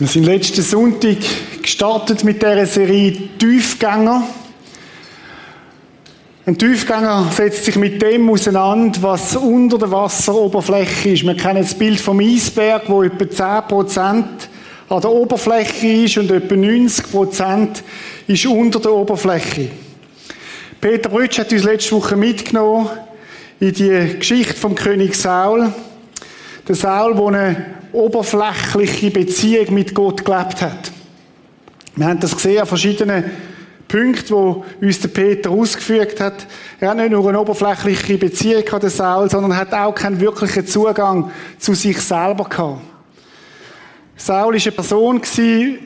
Wir 0.00 0.08
sind 0.08 0.24
letzten 0.24 0.62
Sonntag 0.62 1.18
gestartet 1.60 2.24
mit 2.24 2.40
dieser 2.40 2.64
Serie 2.64 3.12
Tiefgänger. 3.38 4.22
Ein 6.46 6.56
Tiefgänger 6.56 7.30
setzt 7.30 7.66
sich 7.66 7.76
mit 7.76 8.00
dem 8.00 8.30
auseinander, 8.30 9.02
was 9.02 9.36
unter 9.36 9.76
der 9.76 9.90
Wasseroberfläche 9.90 11.10
ist. 11.10 11.24
Wir 11.24 11.36
kennen 11.36 11.60
das 11.60 11.74
Bild 11.74 12.00
vom 12.00 12.18
Eisberg, 12.18 12.84
wo 12.88 13.02
etwa 13.02 13.24
10% 13.68 14.06
an 14.08 14.24
der 14.88 15.10
Oberfläche 15.10 15.86
ist 15.86 16.16
und 16.16 16.30
etwa 16.30 16.54
90% 16.54 17.68
ist 18.26 18.46
unter 18.46 18.80
der 18.80 18.94
Oberfläche. 18.94 19.68
Peter 20.80 21.10
Brütsch 21.10 21.38
hat 21.38 21.52
uns 21.52 21.64
letzte 21.64 21.94
Woche 21.94 22.16
mitgenommen 22.16 22.88
in 23.60 23.74
die 23.74 24.16
Geschichte 24.18 24.54
vom 24.54 24.74
König 24.74 25.14
Saul. 25.14 25.70
Der 26.66 26.74
Saul, 26.74 27.14
der 27.14 27.26
eine 27.26 27.79
oberflächliche 27.92 29.10
Beziehung 29.10 29.74
mit 29.74 29.94
Gott 29.94 30.24
gelebt 30.24 30.62
hat. 30.62 30.92
Wir 31.96 32.06
haben 32.06 32.20
das 32.20 32.34
gesehen 32.34 32.60
an 32.60 32.66
verschiedenen 32.66 33.24
Punkten, 33.88 34.30
wo 34.30 34.64
uns 34.80 35.00
der 35.00 35.08
Peter 35.08 35.50
ausgeführt 35.50 36.20
hat. 36.20 36.46
Er 36.78 36.90
hat 36.90 36.96
nicht 36.96 37.10
nur 37.10 37.28
eine 37.28 37.40
oberflächliche 37.40 38.18
Beziehung 38.18 38.64
gehabt, 38.64 38.84
der 38.84 38.90
Saul, 38.90 39.28
sondern 39.28 39.56
hat 39.56 39.74
auch 39.74 39.94
keinen 39.94 40.20
wirklichen 40.20 40.66
Zugang 40.66 41.30
zu 41.58 41.74
sich 41.74 42.00
selber 42.00 42.44
gehabt. 42.44 42.80
Saul 44.22 44.52
war 44.52 44.60
eine 44.60 44.72
Person, 44.72 45.22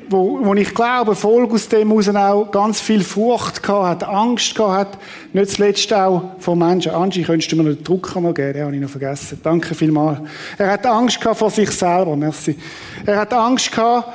wo, 0.08 0.44
wo 0.44 0.54
ich 0.54 0.74
glaube, 0.74 1.14
Folge 1.14 1.54
aus 1.54 1.68
dem 1.68 1.88
heraus 1.88 2.08
auch 2.08 2.50
ganz 2.50 2.80
viel 2.80 3.04
Furcht 3.04 3.66
hat, 3.68 4.02
Angst 4.02 4.58
hat, 4.58 4.98
nicht 5.32 5.52
zuletzt 5.52 5.92
auch 5.94 6.32
vor 6.40 6.56
Menschen. 6.56 6.90
Angie, 6.90 7.22
könntest 7.22 7.52
du 7.52 7.56
mir 7.56 7.62
noch 7.62 7.76
den 7.76 7.84
noch 7.84 8.34
geben? 8.34 8.52
Den 8.52 8.64
habe 8.64 8.74
ich 8.74 8.82
noch 8.82 8.90
vergessen. 8.90 9.38
Danke 9.40 9.76
vielmals. 9.76 10.18
Er 10.58 10.72
hat 10.72 10.84
Angst 10.84 11.20
gehabt 11.20 11.38
vor 11.38 11.48
sich 11.48 11.70
selber, 11.70 12.16
merci. 12.16 12.58
Er 13.06 13.20
hat 13.20 13.32
Angst 13.32 13.70
gehabt, 13.70 14.08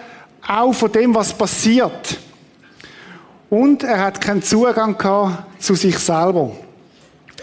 auch 0.46 0.74
vor 0.74 0.90
dem, 0.90 1.16
was 1.16 1.32
passiert. 1.32 2.20
Und 3.50 3.84
er 3.84 4.04
hat 4.04 4.20
keinen 4.20 4.44
Zugang 4.44 4.98
gehabt 4.98 5.64
zu 5.64 5.76
sich 5.76 5.98
selber. 5.98 6.52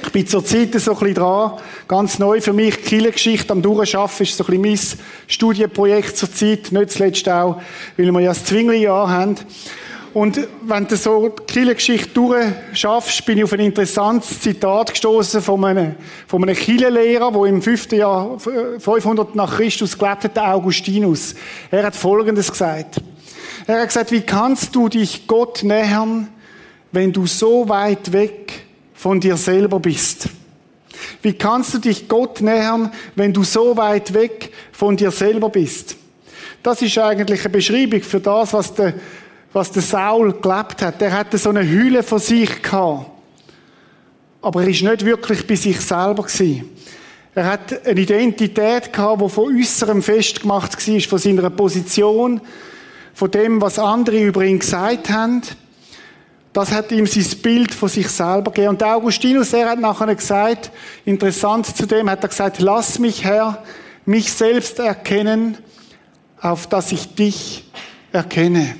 Ich 0.02 0.12
bin 0.12 0.26
zur 0.26 0.44
Zeit 0.44 0.72
so 0.74 0.92
ein 0.92 0.98
bisschen 0.98 1.14
dran, 1.14 1.52
ganz 1.88 2.18
neu 2.18 2.40
für 2.40 2.52
mich, 2.52 2.82
Kirchengeschichte 2.82 3.52
am 3.52 3.62
Durchschaffen 3.62 4.24
ist 4.24 4.36
so 4.36 4.44
ein 4.44 4.60
bisschen 4.60 4.96
mein 4.96 4.98
Studienprojekt 5.28 6.16
zur 6.16 6.32
Zeit, 6.32 6.72
nicht 6.72 6.90
zuletzt 6.90 7.28
auch, 7.28 7.60
weil 7.96 8.10
wir 8.10 8.20
ja 8.20 8.30
das 8.30 8.44
Zwingli-Jahr 8.44 9.08
haben. 9.08 9.36
Und 10.12 10.40
wenn 10.62 10.86
du 10.86 10.96
so 10.96 11.28
die 11.28 11.42
Kirchengeschichte 11.44 12.08
durchschaffst, 12.08 13.26
bin 13.26 13.38
ich 13.38 13.44
auf 13.44 13.52
ein 13.52 13.60
interessantes 13.60 14.40
Zitat 14.40 14.90
gestoßen 14.92 15.42
von 15.42 15.62
einem, 15.64 15.94
von 16.26 16.42
einem 16.42 16.56
Kirchenlehrer, 16.56 17.32
der 17.32 17.42
im 17.44 17.60
5. 17.60 17.92
Jahr 17.92 18.38
500 18.38 19.34
nach 19.34 19.56
Christus 19.56 19.98
gelebt 19.98 20.24
hat, 20.24 20.38
Augustinus. 20.38 21.34
Er 21.70 21.84
hat 21.84 21.94
Folgendes 21.94 22.50
gesagt. 22.50 22.96
Er 23.66 23.80
hat 23.80 23.88
gesagt, 23.88 24.10
wie 24.10 24.22
kannst 24.22 24.74
du 24.74 24.88
dich 24.88 25.26
Gott 25.26 25.62
nähern, 25.62 26.28
wenn 26.92 27.12
du 27.12 27.26
so 27.26 27.68
weit 27.68 28.12
weg 28.12 28.65
von 28.96 29.20
dir 29.20 29.36
selber 29.36 29.78
bist. 29.78 30.28
Wie 31.22 31.34
kannst 31.34 31.74
du 31.74 31.78
dich 31.78 32.08
Gott 32.08 32.40
nähern, 32.40 32.90
wenn 33.14 33.32
du 33.32 33.44
so 33.44 33.76
weit 33.76 34.14
weg 34.14 34.52
von 34.72 34.96
dir 34.96 35.10
selber 35.10 35.50
bist? 35.50 35.96
Das 36.62 36.82
ist 36.82 36.98
eigentlich 36.98 37.40
eine 37.40 37.50
Beschreibung 37.50 38.02
für 38.02 38.20
das, 38.20 38.52
was 38.52 38.74
der, 38.74 38.94
was 39.52 39.70
der 39.70 39.82
Saul 39.82 40.32
gelebt 40.32 40.82
hat. 40.82 41.00
Der 41.00 41.12
hatte 41.12 41.38
so 41.38 41.50
eine 41.50 41.68
Hülle 41.68 42.02
von 42.02 42.18
sich 42.18 42.62
gehabt. 42.62 43.10
Aber 44.42 44.62
er 44.62 44.68
ist 44.68 44.82
nicht 44.82 45.04
wirklich 45.04 45.46
bei 45.46 45.56
sich 45.56 45.80
selber 45.80 46.24
gewesen. 46.24 46.70
Er 47.34 47.44
hat 47.44 47.86
eine 47.86 48.00
Identität 48.00 48.92
gehabt, 48.92 49.20
die 49.20 49.28
von 49.28 49.56
äußerem 49.56 50.02
festgemacht 50.02 50.88
war, 50.88 51.00
von 51.00 51.18
seiner 51.18 51.50
Position, 51.50 52.40
von 53.12 53.30
dem, 53.30 53.60
was 53.60 53.78
andere 53.78 54.18
über 54.18 54.42
ihn 54.42 54.58
gesagt 54.58 55.10
haben. 55.10 55.42
Das 56.56 56.72
hat 56.72 56.90
ihm 56.90 57.06
sein 57.06 57.38
Bild 57.42 57.74
von 57.74 57.90
sich 57.90 58.08
selber 58.08 58.50
gegeben. 58.50 58.70
Und 58.70 58.82
Augustinus, 58.82 59.52
er 59.52 59.68
hat 59.68 59.78
nachher 59.78 60.14
gesagt, 60.14 60.70
interessant 61.04 61.66
zu 61.66 61.84
dem, 61.84 62.08
hat 62.08 62.22
er 62.22 62.30
gesagt, 62.30 62.60
lass 62.60 62.98
mich, 62.98 63.24
Herr, 63.24 63.62
mich 64.06 64.32
selbst 64.32 64.78
erkennen, 64.78 65.58
auf 66.40 66.66
dass 66.66 66.92
ich 66.92 67.14
dich 67.14 67.70
erkenne. 68.10 68.74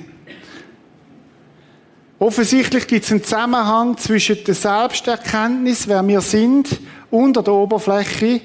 Offensichtlich 2.17 2.87
gibt 2.87 3.05
es 3.05 3.11
einen 3.11 3.23
Zusammenhang 3.23 3.95
zwischen 3.97 4.43
der 4.43 4.55
Selbsterkenntnis, 4.55 5.87
wer 5.87 6.07
wir 6.07 6.21
sind, 6.21 6.79
unter 7.11 7.43
der 7.43 7.53
Oberfläche, 7.53 8.41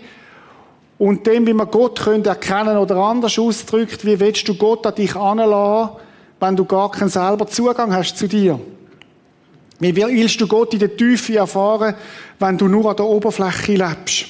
und 0.99 1.27
dem, 1.27 1.47
wie 1.47 1.55
man 1.55 1.71
Gott 1.71 2.01
können 2.01 2.23
erkennen 2.27 2.77
oder 2.77 2.97
anders 2.97 3.39
ausdrückt, 3.39 4.05
wie 4.05 4.21
willst 4.21 4.47
du 4.47 4.55
Gott 4.57 4.87
an 4.87 4.95
dich 4.95 5.17
anlassen, 5.17 5.97
wenn 6.39 6.55
du 6.55 6.67
gar 6.67 6.91
keinen 6.91 7.09
selber 7.09 7.47
Zugang 7.47 7.95
hast 7.95 8.19
zu 8.19 8.29
dir? 8.29 8.61
Wie 9.83 9.97
willst 9.97 10.41
du 10.41 10.47
Gott 10.47 10.73
in 10.75 10.79
der 10.79 10.97
Tiefe 10.97 11.39
erfahren, 11.39 11.97
wenn 12.39 12.57
du 12.57 12.69
nur 12.69 12.89
an 12.89 12.97
der 12.97 13.05
Oberfläche 13.05 13.73
lebst? 13.73 14.27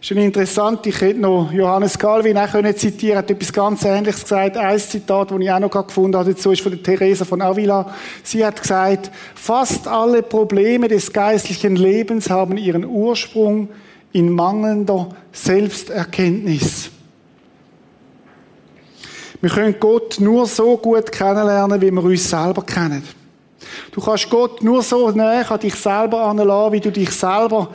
Das 0.00 0.12
ist 0.12 0.16
interessant, 0.16 0.86
ich 0.86 1.00
hätte 1.00 1.18
noch 1.18 1.50
Johannes 1.52 1.98
Calvin 1.98 2.38
auch 2.38 2.48
können 2.48 2.74
zitieren, 2.76 3.18
hat 3.18 3.30
etwas 3.30 3.52
ganz 3.52 3.84
Ähnliches 3.84 4.22
gesagt. 4.22 4.56
Ein 4.56 4.78
Zitat, 4.78 5.32
das 5.32 5.40
ich 5.40 5.50
auch 5.50 5.58
noch 5.58 5.70
gefunden 5.70 6.16
habe, 6.16 6.32
dazu 6.32 6.52
ist 6.52 6.62
von 6.62 6.70
der 6.70 6.80
Theresa 6.80 7.24
von 7.24 7.42
Avila. 7.42 7.92
Sie 8.22 8.46
hat 8.46 8.62
gesagt, 8.62 9.10
fast 9.34 9.88
alle 9.88 10.22
Probleme 10.22 10.86
des 10.86 11.12
geistlichen 11.12 11.74
Lebens 11.74 12.30
haben 12.30 12.56
ihren 12.56 12.84
Ursprung 12.84 13.68
in 14.12 14.30
mangelnder 14.30 15.08
Selbsterkenntnis. 15.32 16.88
Wir 19.40 19.50
können 19.50 19.74
Gott 19.80 20.20
nur 20.20 20.46
so 20.46 20.76
gut 20.76 21.10
kennenlernen, 21.10 21.80
wie 21.80 21.90
wir 21.90 22.04
uns 22.04 22.30
selber 22.30 22.62
kennen. 22.62 23.02
Du 23.92 24.00
kannst 24.00 24.30
Gott 24.30 24.62
nur 24.62 24.82
so 24.82 25.10
näher 25.10 25.50
an 25.50 25.60
dich 25.60 25.74
selber 25.74 26.22
anlassen, 26.22 26.72
wie 26.72 26.80
du 26.80 26.90
dich 26.90 27.10
selber, 27.10 27.68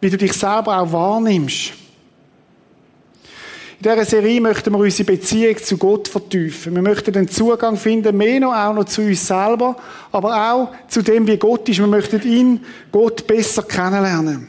wie 0.00 0.10
du 0.10 0.16
dich 0.16 0.32
selber 0.32 0.80
auch 0.80 0.92
wahrnimmst. 0.92 1.72
In 3.82 3.90
dieser 3.90 4.04
Serie 4.04 4.42
möchten 4.42 4.72
wir 4.72 4.78
unsere 4.78 5.10
Beziehung 5.10 5.56
zu 5.56 5.78
Gott 5.78 6.06
vertiefen. 6.06 6.74
Wir 6.74 6.82
möchten 6.82 7.14
den 7.14 7.28
Zugang 7.28 7.78
finden, 7.78 8.14
mehr 8.14 8.38
noch 8.38 8.54
auch 8.54 8.74
noch 8.74 8.84
zu 8.84 9.00
uns 9.00 9.26
selber, 9.26 9.74
aber 10.12 10.52
auch 10.52 10.68
zu 10.86 11.00
dem, 11.00 11.26
wie 11.26 11.38
Gott 11.38 11.66
ist. 11.66 11.78
Wir 11.78 11.86
möchten 11.86 12.20
ihn, 12.22 12.60
Gott, 12.92 13.26
besser 13.26 13.62
kennenlernen. 13.62 14.48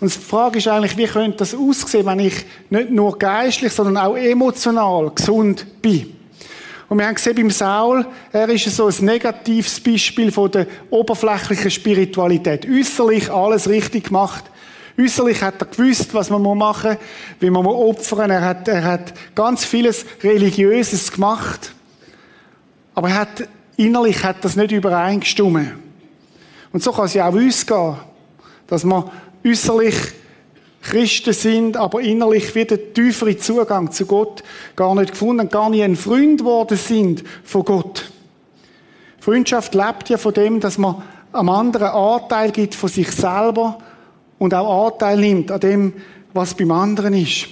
Und 0.00 0.14
die 0.14 0.18
Frage 0.18 0.58
ist 0.58 0.68
eigentlich, 0.68 0.98
wie 0.98 1.06
könnte 1.06 1.38
das 1.38 1.54
aussehen, 1.54 2.04
wenn 2.04 2.18
ich 2.18 2.44
nicht 2.68 2.90
nur 2.90 3.18
geistlich, 3.18 3.72
sondern 3.72 3.96
auch 3.96 4.16
emotional 4.16 5.10
gesund 5.14 5.64
bin? 5.80 6.14
Und 6.92 6.98
wir 6.98 7.06
haben 7.06 7.14
gesehen 7.14 7.36
beim 7.36 7.50
Saul, 7.50 8.06
er 8.32 8.50
ist 8.50 8.66
so 8.66 8.86
ein 8.86 8.94
negatives 9.06 9.80
Beispiel 9.80 10.30
von 10.30 10.50
der 10.50 10.66
oberflächlichen 10.90 11.70
Spiritualität. 11.70 12.68
Äußerlich 12.68 13.30
alles 13.30 13.66
richtig 13.66 14.08
gemacht. 14.08 14.44
Äußerlich 15.00 15.40
hat 15.40 15.54
er 15.58 15.68
gewusst, 15.68 16.12
was 16.12 16.28
man 16.28 16.42
machen 16.42 16.90
muss, 16.90 16.98
wie 17.40 17.48
man 17.48 17.64
opfern 17.64 18.28
muss. 18.28 18.36
Er 18.36 18.40
hat, 18.42 18.68
er 18.68 18.84
hat 18.84 19.14
ganz 19.34 19.64
vieles 19.64 20.04
Religiöses 20.22 21.10
gemacht. 21.10 21.72
Aber 22.94 23.08
er 23.08 23.20
hat, 23.20 23.48
innerlich 23.78 24.22
hat 24.22 24.44
das 24.44 24.54
nicht 24.54 24.72
übereingestimmt. 24.72 25.72
Und 26.74 26.82
so 26.82 26.92
kann 26.92 27.06
es 27.06 27.14
ja 27.14 27.26
auch 27.26 27.32
uns 27.32 27.64
gehen. 27.64 27.96
Dass 28.66 28.84
man 28.84 29.10
äußerlich 29.46 29.96
Christen 30.82 31.32
sind, 31.32 31.76
aber 31.76 32.00
innerlich 32.00 32.54
wieder 32.54 32.76
tiefere 32.92 33.36
Zugang 33.36 33.92
zu 33.92 34.04
Gott 34.04 34.42
gar 34.74 34.94
nicht 34.94 35.12
gefunden, 35.12 35.48
gar 35.48 35.70
nicht 35.70 35.82
ein 35.82 35.96
Freund 35.96 36.38
geworden 36.38 36.76
sind 36.76 37.22
von 37.44 37.64
Gott. 37.64 38.10
Freundschaft 39.20 39.74
lebt 39.74 40.08
ja 40.08 40.18
von 40.18 40.34
dem, 40.34 40.58
dass 40.58 40.78
man 40.78 41.02
am 41.30 41.48
anderen 41.48 41.88
Anteil 41.88 42.50
gibt 42.50 42.74
von 42.74 42.88
sich 42.88 43.10
selber 43.12 43.78
und 44.38 44.52
auch 44.54 44.88
Anteil 44.88 45.18
nimmt 45.18 45.52
an 45.52 45.60
dem, 45.60 45.92
was 46.32 46.54
beim 46.54 46.72
anderen 46.72 47.14
ist. 47.14 47.46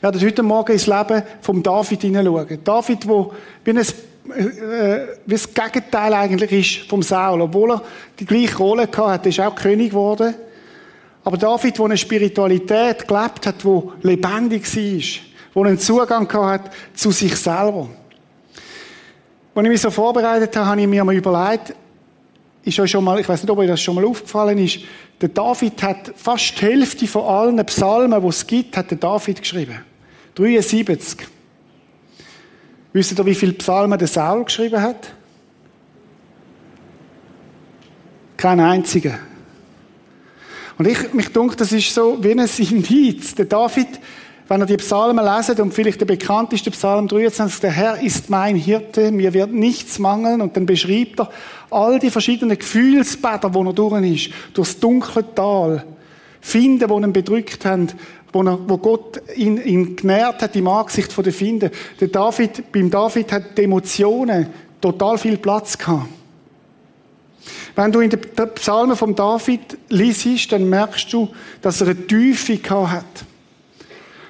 Wir 0.00 0.10
werden 0.10 0.20
heute 0.20 0.42
Morgen 0.42 0.72
ins 0.72 0.88
Leben 0.88 1.22
vom 1.40 1.62
David 1.62 2.02
hineinschauen. 2.02 2.58
David, 2.64 3.08
wo 3.08 3.32
wie, 3.64 3.70
ein, 3.70 3.78
äh, 3.78 5.06
wie 5.24 5.34
das 5.34 5.54
Gegenteil 5.54 6.12
eigentlich 6.12 6.52
ist 6.52 6.90
vom 6.90 7.02
Saul. 7.02 7.40
Obwohl 7.40 7.70
er 7.70 7.82
die 8.18 8.26
gleiche 8.26 8.58
Rolle 8.58 8.88
hatte, 8.94 9.28
ist 9.28 9.38
auch 9.38 9.54
König 9.54 9.90
geworden. 9.90 10.34
Aber 11.24 11.36
David, 11.36 11.78
der 11.78 11.84
eine 11.84 11.96
Spiritualität 11.96 13.06
gelebt 13.06 13.46
hat, 13.46 13.64
wo 13.64 13.92
lebendig 14.02 14.64
war, 14.76 15.22
wo 15.54 15.64
einen 15.64 15.78
Zugang 15.78 16.32
hat 16.32 16.70
zu 16.94 17.10
sich 17.10 17.36
selber. 17.36 17.88
Als 19.54 19.64
ich 19.64 19.70
mich 19.70 19.80
so 19.80 19.90
vorbereitet 19.90 20.56
habe, 20.56 20.66
habe 20.66 20.80
ich 20.80 20.86
mir 20.86 21.04
mal 21.04 21.14
überlegt, 21.14 21.74
ist 22.64 22.78
euch 22.78 22.90
schon 22.90 23.04
mal, 23.04 23.20
ich 23.20 23.28
weiß 23.28 23.42
nicht, 23.42 23.50
ob 23.50 23.58
euch 23.58 23.68
das 23.68 23.80
schon 23.80 23.94
mal 23.94 24.04
aufgefallen 24.04 24.58
ist, 24.58 24.80
der 25.20 25.28
David 25.28 25.82
hat 25.82 26.12
fast 26.16 26.60
die 26.60 26.66
Hälfte 26.66 27.06
von 27.06 27.24
allen 27.24 27.66
Psalmen, 27.66 28.20
die 28.20 28.28
es 28.28 28.46
gibt, 28.46 28.76
hat 28.76 28.90
der 28.90 28.98
David 28.98 29.40
geschrieben. 29.40 29.78
73. 30.34 31.28
Wisst 32.92 33.18
ihr, 33.18 33.26
wie 33.26 33.34
viele 33.34 33.52
Psalmen 33.52 33.98
der 33.98 34.08
Saul 34.08 34.44
geschrieben 34.44 34.80
hat? 34.80 35.12
Kein 38.36 38.58
einziger. 38.60 39.18
Und 40.82 40.88
ich, 40.88 41.14
mich 41.14 41.28
denke, 41.28 41.54
das 41.54 41.70
ist 41.70 41.94
so 41.94 42.18
wie 42.24 42.32
ein 42.32 42.40
Indiz. 42.40 43.36
Der 43.36 43.44
David, 43.44 43.86
wenn 44.48 44.62
er 44.62 44.66
die 44.66 44.78
Psalmen 44.78 45.24
lesen 45.24 45.60
und 45.60 45.72
vielleicht 45.72 46.00
der 46.00 46.06
bekannteste 46.06 46.72
Psalm 46.72 47.06
23, 47.06 47.60
der 47.60 47.70
Herr 47.70 48.02
ist 48.02 48.30
mein 48.30 48.56
Hirte, 48.56 49.12
mir 49.12 49.32
wird 49.32 49.52
nichts 49.52 50.00
mangeln, 50.00 50.40
und 50.40 50.56
dann 50.56 50.66
beschreibt 50.66 51.20
er 51.20 51.30
all 51.70 52.00
die 52.00 52.10
verschiedenen 52.10 52.58
Gefühlsbäder, 52.58 53.54
wo 53.54 53.62
er 53.62 53.72
durch 53.72 54.02
ist, 54.12 54.30
durchs 54.54 54.80
dunkle 54.80 55.24
Tal, 55.36 55.84
Finden, 56.40 56.88
die 56.88 57.06
ihn 57.06 57.12
bedrückt 57.12 57.64
haben, 57.64 57.86
wo, 58.32 58.42
er, 58.42 58.58
wo 58.66 58.76
Gott 58.76 59.22
ihn, 59.36 59.64
ihn 59.64 59.94
genährt 59.94 60.42
hat 60.42 60.56
im 60.56 60.66
Angesicht 60.66 61.16
der 61.16 61.32
Finden. 61.32 61.70
Der 62.00 62.08
David, 62.08 62.72
beim 62.72 62.90
David 62.90 63.30
hat 63.30 63.56
die 63.56 63.62
Emotionen 63.62 64.48
total 64.80 65.16
viel 65.16 65.36
Platz 65.36 65.78
gehabt. 65.78 66.08
Wenn 67.74 67.92
du 67.92 68.00
in 68.00 68.10
den 68.10 68.20
Psalmen 68.54 68.96
von 68.96 69.14
David 69.14 69.78
liest, 69.88 70.52
dann 70.52 70.68
merkst 70.68 71.12
du, 71.12 71.28
dass 71.62 71.80
er 71.80 71.88
eine 71.88 72.06
Tiefe 72.06 72.58
hat. 72.90 73.04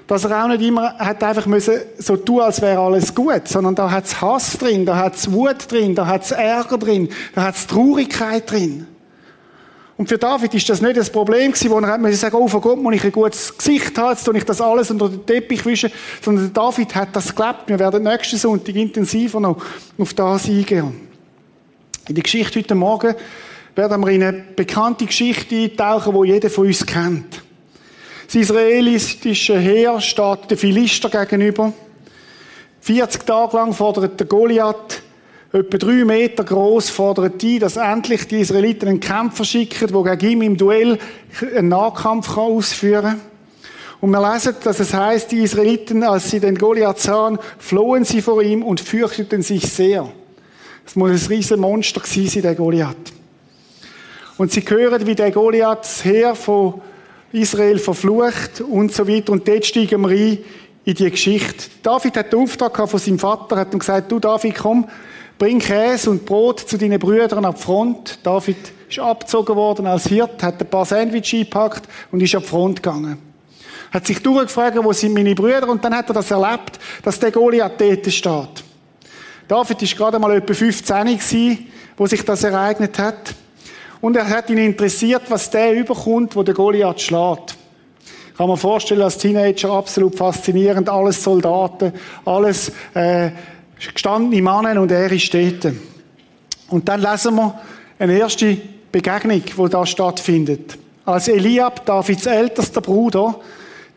Dass 0.06 0.24
er 0.24 0.44
auch 0.44 0.48
nicht 0.48 0.62
immer 0.62 0.96
hat 0.98 1.22
einfach 1.22 1.46
müssen 1.46 1.74
so 1.98 2.16
tun, 2.16 2.40
als 2.40 2.60
wäre 2.60 2.80
alles 2.80 3.14
gut, 3.14 3.48
sondern 3.48 3.74
da 3.74 3.90
hat 3.90 4.04
es 4.04 4.20
Hass 4.20 4.58
drin, 4.58 4.84
da 4.84 4.96
hat 4.96 5.16
es 5.16 5.32
Wut 5.32 5.70
drin, 5.70 5.94
da 5.94 6.06
hat 6.06 6.24
es 6.24 6.32
Ärger 6.32 6.78
drin, 6.78 7.08
da 7.34 7.44
hat 7.44 7.56
es 7.56 7.66
Traurigkeit 7.66 8.50
drin. 8.50 8.86
Und 9.96 10.08
für 10.08 10.18
David 10.18 10.54
ist 10.54 10.68
das 10.68 10.80
nicht 10.80 10.96
das 10.96 11.10
Problem 11.10 11.52
gewesen, 11.52 11.70
wo 11.70 11.78
er 11.78 11.86
hat 11.86 12.14
sagen, 12.14 12.36
oh, 12.36 12.48
von 12.48 12.60
Gott 12.60 12.82
muss 12.82 12.94
ich 12.94 13.04
ein 13.04 13.12
gutes 13.12 13.56
Gesicht 13.56 13.96
haben, 13.98 14.10
jetzt 14.10 14.24
tue 14.24 14.36
ich 14.36 14.44
das 14.44 14.60
alles 14.60 14.90
unter 14.90 15.08
den 15.08 15.24
Teppich 15.24 15.64
wischen, 15.64 15.92
sondern 16.20 16.52
David 16.52 16.94
hat 16.94 17.14
das 17.14 17.34
gelebt. 17.34 17.64
Wir 17.66 17.78
werden 17.78 18.02
nächsten 18.02 18.36
Sonntag 18.36 18.74
intensiver 18.74 19.38
noch 19.38 19.58
auf 19.98 20.14
das 20.14 20.46
eingehen. 20.46 21.11
In 22.08 22.16
der 22.16 22.24
Geschichte 22.24 22.58
heute 22.58 22.74
Morgen 22.74 23.14
werden 23.76 24.00
wir 24.04 24.10
in 24.10 24.24
eine 24.24 24.44
bekannte 24.56 25.06
Geschichte 25.06 25.54
eintauchen, 25.54 26.20
die 26.20 26.32
jeder 26.32 26.50
von 26.50 26.66
uns 26.66 26.84
kennt. 26.84 27.42
Das 28.26 28.34
israelitische 28.34 29.56
Heer 29.56 30.00
steht 30.00 30.50
den 30.50 30.58
Philister 30.58 31.08
gegenüber. 31.08 31.72
40 32.80 33.24
Tage 33.24 33.56
lang 33.56 33.72
fordert 33.72 34.18
der 34.18 34.26
Goliath, 34.26 35.00
etwa 35.52 35.78
drei 35.78 36.04
Meter 36.04 36.42
groß, 36.42 36.90
fordert 36.90 37.40
die, 37.40 37.60
dass 37.60 37.76
endlich 37.76 38.26
die 38.26 38.40
Israeliten 38.40 38.88
einen 38.88 39.00
Kämpfer 39.00 39.44
schicken, 39.44 40.04
der 40.04 40.16
gegen 40.16 40.42
ihn 40.42 40.52
im 40.52 40.56
Duell 40.56 40.98
einen 41.56 41.68
Nahkampf 41.68 42.36
ausführen 42.36 43.02
kann. 43.02 43.20
Und 44.00 44.10
wir 44.10 44.32
lesen, 44.32 44.56
dass 44.64 44.80
es 44.80 44.92
heißt, 44.92 45.30
die 45.30 45.44
Israeliten, 45.44 46.02
als 46.02 46.32
sie 46.32 46.40
den 46.40 46.58
Goliath 46.58 46.98
sahen, 46.98 47.38
flohen 47.58 48.04
sie 48.04 48.20
vor 48.20 48.42
ihm 48.42 48.64
und 48.64 48.80
fürchteten 48.80 49.42
sich 49.42 49.70
sehr. 49.70 50.12
Es 50.86 50.96
muss 50.96 51.10
ein 51.10 51.26
riesen 51.28 51.60
Monster 51.60 52.00
gewesen 52.00 52.28
sein, 52.28 52.42
der 52.42 52.54
Goliath. 52.54 53.12
Und 54.38 54.52
sie 54.52 54.60
hören, 54.60 55.06
wie 55.06 55.14
der 55.14 55.30
Goliath 55.30 55.80
das 55.80 56.04
Heer 56.04 56.34
von 56.34 56.80
Israel 57.32 57.78
verflucht 57.78 58.60
und 58.60 58.92
so 58.92 59.06
weiter. 59.06 59.32
Und 59.32 59.46
dort 59.46 59.64
steigen 59.64 60.00
wir 60.02 60.10
ein 60.10 60.38
in 60.84 60.94
die 60.94 61.10
Geschichte. 61.10 61.70
David 61.82 62.16
hat 62.16 62.32
den 62.32 62.40
Auftrag 62.40 62.88
von 62.88 62.98
seinem 62.98 63.18
Vater, 63.18 63.56
hat 63.56 63.72
ihm 63.72 63.78
gesagt, 63.78 64.10
du 64.10 64.18
David, 64.18 64.56
komm, 64.56 64.86
bring 65.38 65.58
Käse 65.58 66.10
und 66.10 66.26
Brot 66.26 66.60
zu 66.60 66.76
deinen 66.76 66.98
Brüdern 66.98 67.44
ab 67.44 67.60
Front. 67.60 68.18
David 68.22 68.56
ist 68.88 68.98
abgezogen 68.98 69.54
worden 69.54 69.86
als 69.86 70.06
Hirt, 70.06 70.42
hat 70.42 70.60
ein 70.60 70.68
paar 70.68 70.84
Sandwich 70.84 71.32
eingepackt 71.34 71.88
und 72.10 72.20
ist 72.22 72.34
ab 72.34 72.44
Front 72.44 72.82
gegangen. 72.82 73.18
Hat 73.92 74.06
sich 74.06 74.22
durchgefragt, 74.22 74.78
wo 74.82 74.92
sind 74.92 75.14
meine 75.14 75.34
Brüder? 75.34 75.68
Und 75.68 75.84
dann 75.84 75.94
hat 75.94 76.08
er 76.08 76.14
das 76.14 76.30
erlebt, 76.30 76.78
dass 77.02 77.18
der 77.20 77.30
Goliath 77.30 77.80
dort 77.80 78.10
steht. 78.10 78.64
David 79.48 79.82
ist 79.82 79.96
gerade 79.96 80.18
mal 80.18 80.36
etwa 80.36 80.54
15 80.54 81.04
gewesen, 81.04 81.66
wo 81.96 82.06
sich 82.06 82.24
das 82.24 82.44
ereignet 82.44 82.98
hat. 82.98 83.34
Und 84.00 84.16
er 84.16 84.28
hat 84.28 84.50
ihn 84.50 84.58
interessiert, 84.58 85.22
was 85.28 85.50
der 85.50 85.74
überkommt, 85.74 86.34
wo 86.34 86.42
der 86.42 86.54
Goliath 86.54 87.00
schlägt. 87.00 87.56
Kann 88.36 88.48
man 88.48 88.56
vorstellen, 88.56 89.02
als 89.02 89.18
Teenager 89.18 89.70
absolut 89.70 90.16
faszinierend, 90.16 90.88
alles 90.88 91.22
Soldaten, 91.22 91.92
alles 92.24 92.72
äh, 92.94 93.30
gestandene 93.92 94.42
Männer 94.42 94.80
und 94.80 94.90
er 94.90 95.12
ist 95.12 95.32
dort. 95.32 95.72
Und 96.68 96.88
dann 96.88 97.00
lesen 97.00 97.36
wir 97.36 97.60
eine 97.98 98.18
erste 98.18 98.56
Begegnung, 98.90 99.42
die 99.42 99.68
da 99.68 99.84
stattfindet. 99.86 100.78
Als 101.04 101.28
Eliab, 101.28 101.84
Davids 101.84 102.26
ältester 102.26 102.80
Bruder, 102.80 103.38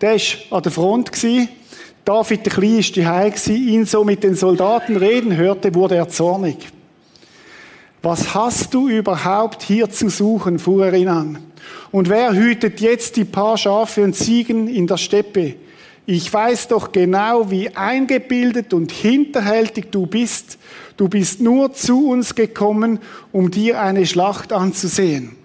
der 0.02 0.16
ist 0.16 0.38
an 0.52 0.62
der 0.62 0.72
Front 0.72 1.12
gewesen, 1.12 1.50
David 2.06 2.46
der 2.46 2.54
Kleine 2.54 2.80
ist 2.80 2.96
daheim 2.96 3.34
ihn 3.48 3.86
so 3.86 4.04
mit 4.04 4.24
den 4.24 4.36
Soldaten 4.36 4.96
reden 4.96 5.36
hörte, 5.36 5.74
wurde 5.74 5.96
er 5.96 6.08
zornig. 6.08 6.70
Was 8.04 8.36
hast 8.36 8.76
du 8.76 8.88
überhaupt 8.88 9.64
hier 9.64 9.90
zu 9.90 10.10
suchen, 10.10 10.60
fuhr 10.60 10.86
er 10.86 10.94
ihn 10.94 11.08
an. 11.08 11.40
Und 11.92 12.08
wer 12.08 12.36
hütet 12.36 12.80
jetzt 12.80 13.16
die 13.16 13.26
paar 13.26 13.58
Schafe 13.58 14.04
und 14.04 14.16
Ziegen 14.16 14.68
in 14.68 14.86
der 14.86 14.98
Steppe? 14.98 15.56
Ich 16.06 16.32
weiß 16.32 16.68
doch 16.68 16.92
genau, 16.92 17.50
wie 17.50 17.76
eingebildet 17.76 18.76
und 18.76 18.92
hinterhältig 18.92 19.88
du 19.90 20.06
bist. 20.06 20.60
Du 20.98 21.10
bist 21.10 21.42
nur 21.42 21.74
zu 21.74 22.10
uns 22.10 22.36
gekommen, 22.36 23.00
um 23.32 23.50
dir 23.50 23.82
eine 23.82 24.06
Schlacht 24.06 24.54
anzusehen. 24.54 25.36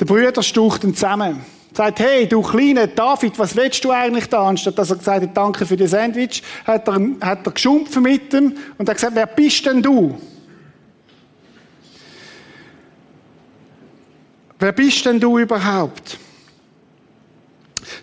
Die 0.00 0.04
Brüder 0.04 0.42
stuchten 0.42 0.96
zusammen. 0.96 1.44
Sagt, 1.72 2.00
hey, 2.00 2.26
du 2.26 2.42
kleiner 2.42 2.88
David, 2.88 3.38
was 3.38 3.54
willst 3.54 3.84
du 3.84 3.92
eigentlich 3.92 4.28
da? 4.28 4.48
Anstatt 4.48 4.76
dass 4.76 4.90
er 4.90 4.96
gesagt 4.96 5.22
hat, 5.22 5.36
danke 5.36 5.64
für 5.64 5.76
das 5.76 5.90
Sandwich, 5.90 6.42
hat 6.64 6.88
er, 6.88 7.00
hat 7.20 7.46
er 7.46 7.52
geschumpfen 7.52 8.02
mit 8.02 8.34
ihm 8.34 8.56
und 8.76 8.88
hat 8.88 8.96
gesagt, 8.96 9.14
wer 9.14 9.26
bist 9.26 9.64
denn 9.66 9.80
du? 9.80 10.18
Wer 14.58 14.72
bist 14.72 15.06
denn 15.06 15.18
du 15.18 15.38
überhaupt? 15.38 16.18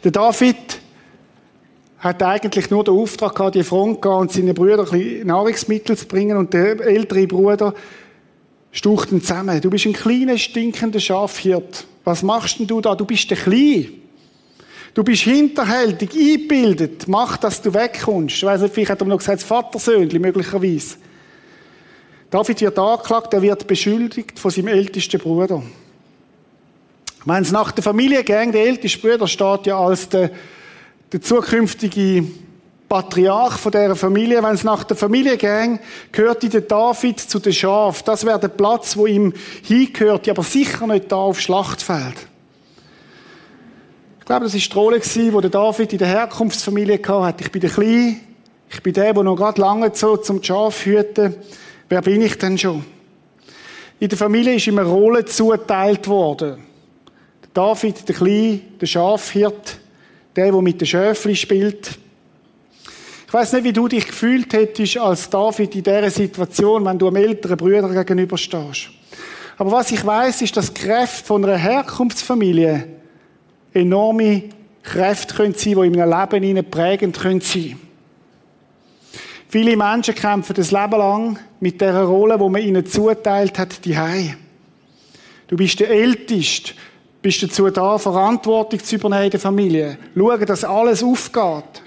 Der 0.03 0.11
David 0.11 0.79
hat 1.99 2.23
eigentlich 2.23 2.69
nur 2.69 2.83
den 2.83 2.93
Auftrag 2.93 3.35
gehabt, 3.35 3.55
die 3.55 3.63
Front 3.63 3.95
zu 3.95 4.01
gehen 4.01 4.11
und 4.11 4.31
seinen 4.31 4.53
Brüdern 4.55 4.87
ein 4.91 5.27
Nahrungsmittel 5.27 5.97
zu 5.97 6.07
bringen 6.07 6.37
und 6.37 6.53
der 6.53 6.79
ältere 6.79 7.27
Bruder 7.27 7.73
stucht 8.71 9.11
ihn 9.11 9.21
zusammen. 9.21 9.59
Du 9.61 9.69
bist 9.69 9.85
ein 9.85 9.93
kleiner, 9.93 10.37
stinkender 10.37 10.99
Schafhirt. 10.99 11.85
Was 12.07 12.23
machst 12.23 12.57
denn 12.57 12.67
du 12.67 12.79
da? 12.79 12.95
Du 12.95 13.03
bist 13.03 13.29
der 13.29 13.35
Klein. 13.35 13.89
Du 14.93 15.03
bist 15.03 15.23
hinterhältig, 15.23 16.11
eingebildet. 16.13 17.05
Mach, 17.09 17.35
dass 17.35 17.61
du 17.61 17.73
wegkommst. 17.73 18.37
Ich 18.37 18.43
weiss 18.45 18.61
nicht, 18.61 18.73
vielleicht 18.73 18.91
hat 18.91 19.01
er 19.01 19.07
noch 19.07 19.17
gesagt, 19.17 19.43
Vatersöhnchen, 19.43 20.21
möglicherweise. 20.21 20.95
David 22.29 22.61
wird 22.61 22.79
angeklagt, 22.79 23.33
er 23.33 23.41
wird 23.41 23.67
beschuldigt 23.67 24.39
von 24.39 24.51
seinem 24.51 24.69
ältesten 24.69 25.19
Bruder. 25.19 25.61
Wenn 27.25 27.43
es 27.43 27.51
nach 27.51 27.73
der 27.73 27.83
Familie 27.83 28.23
ging, 28.23 28.53
der 28.53 28.67
älteste 28.67 28.99
Bruder 28.99 29.27
steht 29.27 29.65
ja 29.65 29.77
als 29.77 30.07
der, 30.07 30.31
der 31.11 31.21
zukünftige 31.21 32.23
Patriarch 32.89 33.57
von 33.57 33.71
dieser 33.71 33.95
Familie, 33.95 34.41
wenn 34.41 34.55
es 34.55 34.63
nach 34.63 34.85
der 34.85 34.95
Familie 34.95 35.35
ging, 35.37 35.79
gehörte 36.11 36.47
der 36.47 36.61
David 36.61 37.19
zu 37.19 37.39
den 37.39 37.51
Schafen. 37.51 38.03
Das 38.05 38.25
wäre 38.25 38.39
der 38.39 38.47
Platz, 38.47 38.95
wo 38.95 39.05
ihm 39.07 39.33
hingehört, 39.63 40.29
aber 40.29 40.43
sicher 40.43 40.87
nicht 40.87 41.11
da 41.11 41.17
auf 41.17 41.39
Schlachtfeld. 41.39 42.15
Ich 44.19 44.25
glaube, 44.25 44.45
das 44.45 44.53
war 44.53 44.59
die 44.59 44.73
Rolle, 44.73 44.99
die 44.99 45.41
der 45.41 45.49
David 45.49 45.93
in 45.93 45.99
der 45.99 46.07
Herkunftsfamilie 46.07 46.99
hatte. 47.05 47.43
Ich 47.43 47.51
bin 47.51 47.61
der 47.61 47.69
Kleine, 47.69 48.17
ich 48.69 48.83
bin 48.83 48.93
der, 48.93 49.13
der 49.13 49.23
noch 49.23 49.35
gerade 49.35 49.59
lange 49.59 49.91
so 49.93 50.17
zum 50.17 50.41
Schaf 50.41 50.85
hüten. 50.85 51.35
Wer 51.89 52.01
bin 52.01 52.21
ich 52.21 52.37
denn 52.37 52.57
schon? 52.57 52.85
In 53.99 54.09
der 54.09 54.17
Familie 54.17 54.55
ist 54.55 54.67
ihm 54.67 54.77
eine 54.77 54.87
Rolle 54.87 55.25
zugeteilt 55.25 56.07
worden. 56.07 56.63
Der 57.41 57.49
David, 57.53 58.07
der 58.07 58.15
Kleine, 58.15 58.59
der 58.79 58.85
Schafhirt, 58.85 59.77
der, 60.35 60.51
der 60.51 60.61
mit 60.61 60.79
den 60.79 60.85
Schöfli 60.85 61.35
spielt, 61.35 61.97
ich 63.27 63.33
weiß 63.33 63.53
nicht, 63.53 63.65
wie 63.65 63.73
du 63.73 63.89
dich 63.89 64.07
gefühlt 64.07 64.53
hättest 64.53 64.97
als 64.97 65.29
David 65.29 65.75
in 65.75 65.83
dieser 65.83 66.09
Situation, 66.09 66.85
wenn 66.85 66.97
du 66.97 67.07
einem 67.07 67.17
älteren 67.17 67.57
Bruder 67.57 67.89
gegenüberstehst. 67.89 68.89
Aber 69.57 69.71
was 69.73 69.91
ich 69.91 70.05
weiß, 70.05 70.43
ist, 70.43 70.55
dass 70.55 70.73
Kräfte 70.73 71.25
von 71.25 71.43
einer 71.43 71.57
Herkunftsfamilie 71.57 72.87
enorme 73.73 74.43
Kräfte 74.81 75.35
können 75.35 75.55
sein, 75.55 75.75
die 75.75 75.87
in 75.87 76.01
einem 76.01 76.17
Leben 76.17 76.43
ihnen 76.43 76.71
prägend 76.71 77.19
können 77.19 77.41
sein. 77.41 77.77
Viele 79.49 79.75
Menschen 79.75 80.15
kämpfen 80.15 80.55
das 80.55 80.71
Leben 80.71 80.97
lang 80.97 81.39
mit 81.59 81.81
der 81.81 82.03
Rolle, 82.03 82.39
wo 82.39 82.47
man 82.47 82.61
ihnen 82.61 82.85
zuteilt 82.85 83.59
hat, 83.59 83.83
die 83.83 83.97
Du 85.47 85.57
bist 85.57 85.79
der 85.81 85.89
Älteste. 85.89 86.73
Bist 87.21 87.43
dazu 87.43 87.69
da, 87.69 87.97
Verantwortung 87.97 88.81
zu 88.81 88.95
übernehmen 88.95 89.25
in 89.25 89.31
der 89.31 89.39
Familie. 89.39 89.97
Schauen, 90.15 90.45
dass 90.45 90.63
alles 90.63 91.03
aufgeht. 91.03 91.81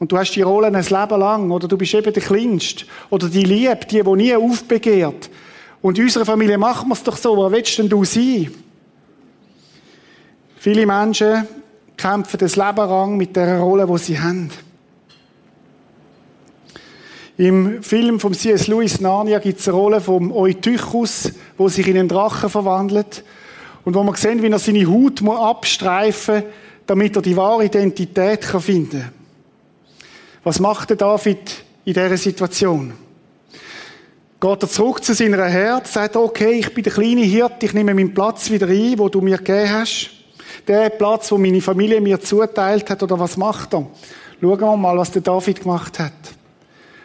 Und 0.00 0.10
du 0.10 0.16
hast 0.16 0.32
die 0.32 0.42
Rolle 0.42 0.68
ein 0.68 0.74
Leben 0.74 1.20
lang. 1.20 1.50
Oder 1.50 1.68
du 1.68 1.76
bist 1.76 1.94
eben 1.94 2.12
der 2.12 2.22
Kleinste. 2.22 2.86
Oder 3.10 3.28
die 3.28 3.44
Liebe, 3.44 3.80
die, 3.88 4.02
die 4.02 4.16
nie 4.16 4.34
aufbegehrt. 4.34 5.30
Und 5.82 5.98
in 5.98 6.04
unserer 6.04 6.24
Familie 6.24 6.58
machen 6.58 6.88
wir 6.88 6.94
es 6.94 7.02
doch 7.04 7.18
so. 7.18 7.36
Wer 7.36 7.52
willst 7.52 7.78
denn 7.78 7.88
du 7.88 8.02
sein? 8.04 8.50
Viele 10.56 10.86
Menschen 10.86 11.46
kämpfen 11.98 12.38
das 12.38 12.56
Leben 12.56 12.76
lang 12.76 13.16
mit 13.18 13.36
der 13.36 13.58
Rolle, 13.60 13.86
die 13.86 13.98
sie 13.98 14.18
haben. 14.18 14.50
Im 17.36 17.82
Film 17.82 18.20
von 18.20 18.32
C.S. 18.32 18.68
Lewis 18.68 19.00
Narnia 19.00 19.38
gibt 19.38 19.60
es 19.60 19.68
eine 19.68 19.76
Rolle 19.76 20.00
vom 20.00 20.32
Eutychus, 20.32 21.32
wo 21.58 21.68
sich 21.68 21.86
in 21.86 21.98
einen 21.98 22.08
Drachen 22.08 22.48
verwandelt. 22.48 23.22
Und 23.84 23.94
wo 23.94 24.02
man 24.02 24.14
sehen, 24.14 24.42
wie 24.42 24.50
er 24.50 24.58
seine 24.58 24.86
Haut 24.86 25.22
abstreifen 25.22 26.36
muss, 26.36 26.44
damit 26.86 27.16
er 27.16 27.22
die 27.22 27.36
wahre 27.36 27.66
Identität 27.66 28.44
finden 28.44 29.00
kann. 29.00 29.19
Was 30.42 30.58
macht 30.58 30.88
der 30.88 30.96
David 30.96 31.64
in 31.84 31.92
dieser 31.92 32.16
Situation? 32.16 32.94
Geht 34.40 34.62
er 34.62 34.68
zurück 34.70 35.04
zu 35.04 35.12
seiner 35.12 35.44
Herde, 35.44 35.86
sagt 35.86 36.14
er, 36.14 36.22
okay, 36.22 36.52
ich 36.52 36.72
bin 36.72 36.82
der 36.82 36.94
kleine 36.94 37.20
Hirte, 37.20 37.66
ich 37.66 37.74
nehme 37.74 37.92
meinen 37.92 38.14
Platz 38.14 38.50
wieder 38.50 38.66
ein, 38.68 38.98
wo 38.98 39.10
du 39.10 39.20
mir 39.20 39.36
gegeben 39.36 39.70
hast. 39.70 40.10
Der 40.66 40.88
Platz, 40.88 41.30
wo 41.30 41.36
meine 41.36 41.60
Familie 41.60 42.00
mir 42.00 42.18
zuteilt 42.20 42.88
hat, 42.88 43.02
oder 43.02 43.18
was 43.18 43.36
macht 43.36 43.74
er? 43.74 43.86
Schauen 44.40 44.60
wir 44.60 44.76
mal, 44.78 44.96
was 44.96 45.10
der 45.10 45.20
David 45.20 45.60
gemacht 45.60 45.98
hat. 45.98 46.12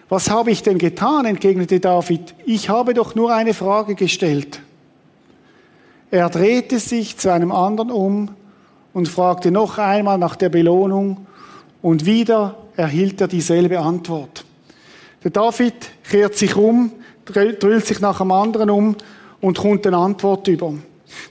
Was 0.08 0.30
habe 0.30 0.52
ich 0.52 0.64
denn 0.64 0.78
getan? 0.78 1.26
entgegnete 1.26 1.82
David. 1.82 2.34
Ich 2.46 2.70
habe 2.70 2.94
doch 2.94 3.16
nur 3.16 3.34
eine 3.34 3.54
Frage 3.54 3.96
gestellt. 3.96 4.62
Er 6.10 6.30
drehte 6.30 6.80
sich 6.80 7.18
zu 7.18 7.34
einem 7.34 7.52
anderen 7.52 7.92
um 7.92 8.30
und 8.94 9.10
fragte 9.10 9.52
noch 9.52 9.78
einmal 9.78 10.18
nach 10.18 10.38
der 10.38 10.48
Belohnung 10.48 11.26
und 11.82 12.06
wieder 12.06 12.65
erhielt 12.76 13.22
er 13.22 13.28
dieselbe 13.28 13.80
Antwort. 13.80 14.46
Der 15.24 15.32
David 15.32 15.74
kehrt 16.10 16.36
sich 16.36 16.56
um, 16.56 16.92
drüllt 17.26 17.86
sich 17.86 18.00
nach 18.00 18.22
einem 18.22 18.32
anderen 18.32 18.70
um 18.70 18.96
und 19.42 19.58
kommt 19.58 19.88
eine 19.88 19.98
Antwort 19.98 20.48
über. 20.48 20.74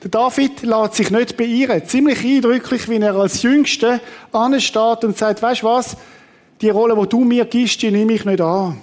Der 0.02 0.10
David 0.10 0.62
lässt 0.62 0.94
sich 0.94 1.10
nicht 1.10 1.36
beirren. 1.36 1.86
Ziemlich 1.86 2.24
eindrücklich, 2.24 2.88
wie 2.88 2.96
er 2.96 3.14
als 3.14 3.42
Jüngster 3.42 4.00
ansteht 4.32 5.04
und 5.04 5.16
sagt, 5.16 5.42
weißt 5.42 5.62
du 5.62 5.66
was? 5.66 5.96
die 6.60 6.70
Rolle, 6.70 6.96
wo 6.96 7.04
du 7.04 7.24
mir 7.24 7.44
gibst, 7.44 7.82
die 7.82 7.90
nehme 7.90 8.14
ich 8.14 8.24
nicht 8.24 8.40
an. 8.40 8.80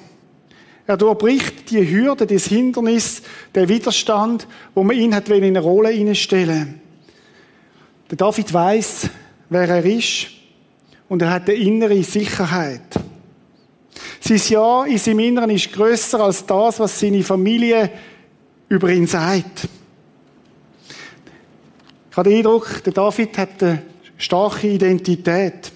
Er 0.85 0.97
durchbricht 0.97 1.71
die 1.71 1.89
Hürde 1.89 2.27
des 2.27 2.45
Hindernisses, 2.47 3.21
der 3.55 3.69
Widerstand, 3.69 4.47
wo 4.75 4.83
man 4.83 4.95
ihn 4.95 5.15
hat 5.15 5.29
in 5.29 5.43
eine 5.43 5.59
Rolle 5.59 5.89
hineinstellen. 5.89 6.81
Der 8.09 8.17
David 8.17 8.53
weiß, 8.53 9.09
wer 9.49 9.69
er 9.69 9.85
ist 9.85 10.27
und 11.11 11.21
er 11.21 11.29
hat 11.29 11.49
eine 11.49 11.57
innere 11.57 12.01
Sicherheit. 12.03 12.83
Sein 14.21 14.41
Ja 14.47 14.85
in 14.85 14.97
seinem 14.97 15.19
Inneren 15.19 15.49
ist 15.49 15.73
größer 15.73 16.21
als 16.21 16.45
das, 16.45 16.79
was 16.79 16.97
seine 16.97 17.21
Familie 17.21 17.91
über 18.69 18.89
ihn 18.89 19.05
sagt. 19.07 19.67
Ich 22.09 22.15
habe 22.15 22.29
den 22.29 22.37
Eindruck, 22.37 22.81
der 22.85 22.93
David 22.93 23.37
hat 23.37 23.61
eine 23.61 23.81
starke 24.17 24.69
Identität. 24.69 25.73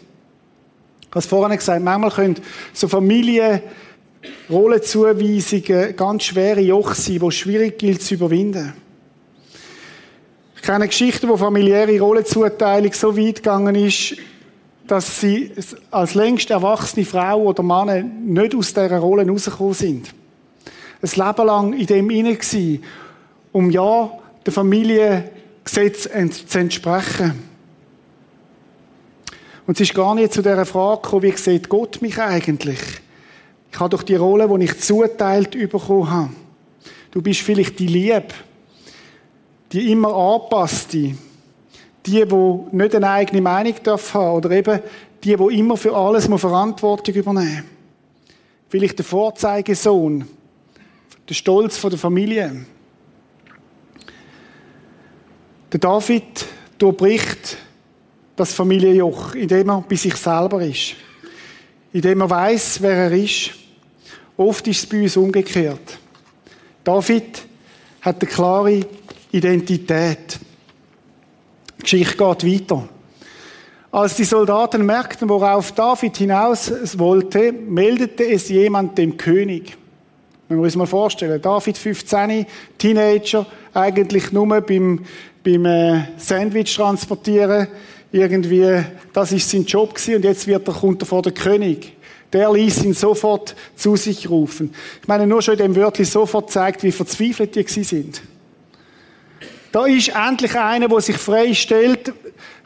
Ich 1.01 1.07
habe 1.09 1.19
es 1.19 1.25
vorhin 1.25 1.57
gesagt, 1.57 1.83
manchmal 1.83 2.11
können 2.11 2.37
so 2.71 2.87
Familien 2.87 3.59
Rollenzuweisungen 4.49 5.97
ganz 5.97 6.23
schwere 6.23 6.61
Joch 6.61 6.93
sein, 6.93 7.19
die 7.19 7.31
schwierig 7.33 7.77
gilt 7.77 8.01
zu 8.01 8.13
überwinden. 8.13 8.71
Ich 10.55 10.61
kenne 10.61 10.87
Geschichten, 10.87 11.27
wo 11.27 11.35
familiäre 11.35 11.99
Rollenzuteilung 11.99 12.93
so 12.93 13.17
weit 13.17 13.35
gegangen 13.35 13.75
ist, 13.75 14.15
dass 14.87 15.19
sie 15.19 15.51
als 15.91 16.13
längst 16.13 16.49
erwachsene 16.51 17.05
Frau 17.05 17.43
oder 17.43 17.63
Mann 17.63 18.25
nicht 18.25 18.55
aus 18.55 18.73
dieser 18.73 18.99
Rolle 18.99 19.27
rausgekommen 19.27 19.73
sind. 19.73 20.13
Ein 21.01 21.25
Leben 21.25 21.47
lang 21.47 21.73
in 21.73 21.85
dem 21.85 22.09
inne 22.09 22.35
gsi, 22.35 22.81
um 23.51 23.69
ja 23.69 24.11
der 24.45 24.53
Familie 24.53 25.31
Gesetz 25.63 26.07
zu 26.47 26.59
entsprechen. 26.59 27.33
Und 29.65 29.75
es 29.75 29.89
ist 29.89 29.95
gar 29.95 30.13
nicht 30.13 30.31
zu 30.31 30.43
dieser 30.43 30.65
Frage 30.65 31.01
gekommen, 31.01 31.23
wie 31.23 31.31
sieht 31.31 31.69
Gott 31.69 32.01
mich 32.01 32.19
eigentlich? 32.19 32.79
Ich 33.71 33.79
habe 33.79 33.89
doch 33.89 34.03
die 34.03 34.15
Rolle, 34.15 34.47
die 34.47 34.65
ich 34.65 34.79
zuteilt 34.79 35.51
bekommen 35.51 36.09
habe. 36.09 36.29
Du 37.11 37.21
bist 37.21 37.41
vielleicht 37.41 37.79
die 37.79 37.87
Liebe, 37.87 38.27
die 39.71 39.91
immer 39.91 40.13
anpasste, 40.13 41.15
die, 42.05 42.25
die 42.25 42.75
nicht 42.75 42.95
eine 42.95 43.09
eigene 43.09 43.41
Meinung 43.41 43.75
darf 43.83 44.13
haben 44.13 44.37
oder 44.37 44.51
eben 44.51 44.79
die, 45.23 45.35
die 45.35 45.59
immer 45.59 45.77
für 45.77 45.95
alles 45.95 46.27
Verantwortung 46.27 47.15
übernehmen 47.15 47.63
Vielleicht 48.67 48.97
der 48.97 49.05
Vorzeigesohn, 49.05 50.27
der 51.29 51.33
Stolz 51.33 51.79
der 51.79 51.97
Familie. 51.97 52.65
Der 55.71 55.79
David 55.79 56.45
durchbricht 56.77 57.57
das 58.35 58.53
Familienjoch, 58.53 59.35
indem 59.35 59.69
er 59.69 59.81
bei 59.87 59.95
sich 59.95 60.15
selber 60.15 60.61
ist. 60.61 60.95
Indem 61.93 62.21
er 62.21 62.29
weiß, 62.29 62.81
wer 62.81 63.09
er 63.09 63.11
ist. 63.11 63.51
Oft 64.35 64.67
ist 64.67 64.79
es 64.79 64.85
bei 64.85 65.03
uns 65.03 65.15
umgekehrt. 65.15 65.97
David 66.83 67.43
hat 68.01 68.21
eine 68.21 68.29
klare 68.29 68.81
Identität. 69.31 70.39
Die 71.85 71.91
Geschichte 71.99 72.17
geht 72.17 72.69
weiter. 72.71 72.89
Als 73.91 74.15
die 74.15 74.23
Soldaten 74.23 74.87
merkten, 74.87 75.29
worauf 75.29 75.71
David 75.71 76.17
hinaus 76.17 76.71
wollte, 76.97 77.51
meldete 77.51 78.27
es 78.27 78.49
jemand 78.49 78.97
dem 78.97 79.17
König. 79.17 79.77
Man 80.49 80.57
muss 80.57 80.69
sich 80.69 80.77
mal 80.77 80.87
vorstellen, 80.87 81.39
David 81.39 81.77
15, 81.77 82.47
Teenager, 82.79 83.45
eigentlich 83.71 84.31
nur 84.31 84.47
beim, 84.61 85.05
beim 85.43 85.65
äh, 85.65 86.03
Sandwich 86.17 86.75
transportieren, 86.75 87.67
irgendwie, 88.11 88.83
das 89.13 89.31
ist 89.31 89.47
sein 89.47 89.65
Job 89.65 89.93
gewesen 89.93 90.15
und 90.15 90.23
jetzt 90.23 90.47
wird 90.47 90.67
er, 90.67 90.73
kommt 90.73 91.03
er 91.03 91.05
vor 91.05 91.21
der 91.21 91.33
König. 91.33 91.93
Der 92.33 92.51
ließ 92.51 92.83
ihn 92.83 92.95
sofort 92.95 93.55
zu 93.75 93.95
sich 93.95 94.27
rufen. 94.27 94.73
Ich 95.03 95.07
meine, 95.07 95.27
nur 95.27 95.43
schon 95.43 95.53
in 95.53 95.59
dem 95.59 95.75
Wörtchen 95.75 96.05
sofort 96.05 96.49
zeigt, 96.49 96.81
wie 96.81 96.91
verzweifelt 96.91 97.55
die 97.55 97.63
gewesen 97.63 97.83
sind. 97.83 98.21
Da 99.75 99.87
ist 99.87 100.07
endlich 100.07 100.57
einer, 100.57 100.87
der 100.87 101.01
sich 101.01 101.17
freistellt. 101.17 102.13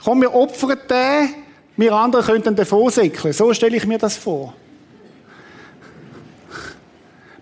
Komm, 0.04 0.22
wir 0.22 0.32
opfern 0.32 0.78
den, 0.88 1.30
wir 1.76 1.92
anderen 1.92 2.24
könnten 2.24 2.56
davon 2.56 2.92
säckeln. 2.92 3.34
So 3.34 3.52
stelle 3.52 3.78
ich 3.78 3.88
mir 3.88 3.98
das 3.98 4.16
vor. 4.16 4.54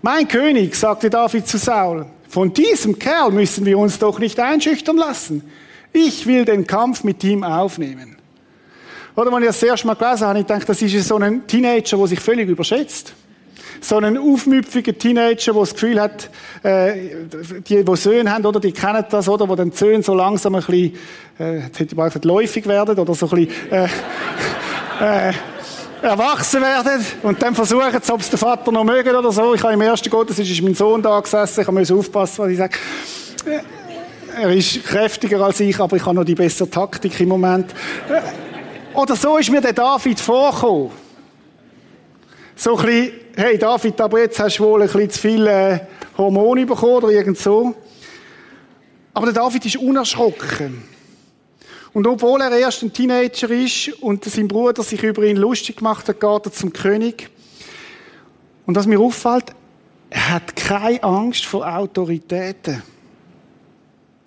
Mein 0.00 0.26
König, 0.26 0.74
sagte 0.74 1.10
David 1.10 1.46
zu 1.46 1.58
Saul, 1.58 2.06
von 2.30 2.50
diesem 2.50 2.98
Kerl 2.98 3.30
müssen 3.30 3.66
wir 3.66 3.76
uns 3.76 3.98
doch 3.98 4.18
nicht 4.18 4.40
einschüchtern 4.40 4.96
lassen. 4.96 5.42
Ich 5.92 6.26
will 6.26 6.46
den 6.46 6.66
Kampf 6.66 7.04
mit 7.04 7.22
ihm 7.22 7.44
aufnehmen. 7.44 8.16
Oder 9.16 9.30
wenn 9.30 9.42
ich 9.42 9.48
das 9.48 9.62
erste 9.62 9.86
Mal 9.86 9.96
gelesen 9.96 10.28
habe, 10.28 10.38
ich 10.38 10.46
denke, 10.46 10.64
das 10.64 10.80
ist 10.80 11.06
so 11.06 11.18
ein 11.18 11.46
Teenager, 11.46 11.98
der 11.98 12.06
sich 12.06 12.20
völlig 12.20 12.48
überschätzt. 12.48 13.12
So 13.80 13.96
ein 13.96 14.16
aufmüpfiger 14.16 14.96
Teenager, 14.96 15.52
der 15.52 15.60
das 15.60 15.72
Gefühl 15.74 16.00
hat, 16.00 16.30
äh, 16.62 16.92
die, 17.68 17.84
die 17.84 17.96
Söhne 17.96 18.32
haben, 18.32 18.44
oder, 18.44 18.60
die 18.60 18.72
kennen 18.72 19.04
das, 19.10 19.28
oder, 19.28 19.48
wo 19.48 19.56
dann 19.56 19.70
die 19.70 19.76
Söhne 19.76 20.02
so 20.02 20.14
langsam 20.14 20.54
ein 20.54 20.62
bisschen, 20.62 20.94
äh, 21.38 21.58
jetzt 21.60 21.78
hätte 21.78 21.92
ich 21.92 21.96
mal 21.96 22.06
gesagt, 22.06 22.24
läufig 22.24 22.66
werden, 22.66 22.98
oder 22.98 23.14
so 23.14 23.28
ein 23.28 23.46
bisschen, 23.46 23.70
äh, 23.70 23.88
äh, 25.28 25.32
erwachsen 26.02 26.62
werden 26.62 27.04
und 27.22 27.42
dann 27.42 27.54
versuchen, 27.54 27.96
ob 28.10 28.20
es 28.20 28.30
der 28.30 28.38
Vater 28.38 28.70
noch 28.70 28.84
mögen 28.84 29.14
oder 29.14 29.32
so. 29.32 29.54
Ich 29.54 29.62
habe 29.62 29.74
im 29.74 29.80
ersten 29.80 30.10
Gottesdienst 30.10 30.52
ist 30.52 30.62
mein 30.62 30.74
Sohn 30.74 31.02
da 31.02 31.18
gesessen, 31.20 31.62
ich 31.62 31.68
muss 31.68 31.90
aufpassen, 31.90 32.44
was 32.44 32.50
ich 32.50 32.58
sage. 32.58 32.78
Er 34.40 34.52
ist 34.52 34.84
kräftiger 34.84 35.40
als 35.40 35.58
ich, 35.60 35.78
aber 35.80 35.96
ich 35.96 36.04
habe 36.04 36.14
noch 36.14 36.24
die 36.24 36.34
bessere 36.34 36.70
Taktik 36.70 37.18
im 37.20 37.28
Moment. 37.30 37.74
Oder 38.94 39.16
so 39.16 39.36
ist 39.36 39.50
mir 39.50 39.60
der 39.60 39.72
David 39.72 40.20
vorgekommen. 40.20 40.90
So 42.60 42.76
ein 42.76 42.86
bisschen, 42.86 43.12
hey 43.36 43.56
David, 43.56 44.00
aber 44.00 44.18
jetzt 44.18 44.40
hast 44.40 44.58
du 44.58 44.64
wohl 44.64 44.82
ein 44.82 44.88
bisschen 44.88 45.10
zu 45.10 45.20
viel 45.20 45.46
äh, 45.46 45.78
Hormone 46.16 46.66
bekommen 46.66 46.94
oder 46.94 47.10
irgend 47.10 47.38
so. 47.38 47.72
Aber 49.14 49.26
der 49.26 49.34
David 49.34 49.64
ist 49.64 49.76
unerschrocken. 49.76 50.82
Und 51.92 52.04
obwohl 52.08 52.40
er 52.40 52.50
erst 52.58 52.82
ein 52.82 52.92
Teenager 52.92 53.48
ist 53.50 54.02
und 54.02 54.24
sein 54.24 54.48
Bruder 54.48 54.82
sich 54.82 55.00
über 55.04 55.22
ihn 55.22 55.36
lustig 55.36 55.76
gemacht 55.76 56.08
hat, 56.08 56.18
geht 56.18 56.46
er 56.46 56.52
zum 56.52 56.72
König. 56.72 57.30
Und 58.66 58.74
was 58.74 58.88
mir 58.88 58.98
auffällt, 58.98 59.54
er 60.10 60.30
hat 60.30 60.56
keine 60.56 61.00
Angst 61.04 61.46
vor 61.46 61.64
Autoritäten. 61.64 62.82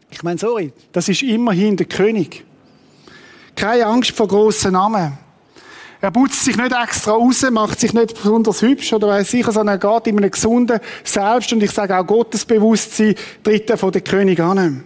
Ich 0.10 0.24
meine, 0.24 0.40
sorry, 0.40 0.72
das 0.94 1.10
ist 1.10 1.22
immerhin 1.22 1.76
der 1.76 1.86
König. 1.86 2.46
Keine 3.56 3.88
Angst 3.88 4.12
vor 4.12 4.30
grossen 4.30 4.72
Namen. 4.72 5.18
Er 6.04 6.10
putzt 6.10 6.44
sich 6.44 6.58
nicht 6.58 6.72
extra 6.72 7.12
raus, 7.12 7.46
macht 7.52 7.80
sich 7.80 7.94
nicht 7.94 8.16
besonders 8.16 8.64
hübsch 8.64 8.92
oder 8.92 9.08
weiß 9.10 9.30
sicher, 9.30 9.52
sondern 9.52 9.80
er 9.80 10.00
geht 10.00 10.08
in 10.08 10.18
einem 10.18 10.32
gesunden 10.32 10.80
Selbst 11.04 11.54
und 11.54 11.62
ich 11.62 11.70
sage 11.70 11.96
auch 11.96 12.06
Gottesbewusstsein 12.06 13.14
tritt 13.44 13.70
er 13.70 13.78
von 13.78 13.92
der 13.92 14.02
König 14.02 14.40
an. 14.40 14.84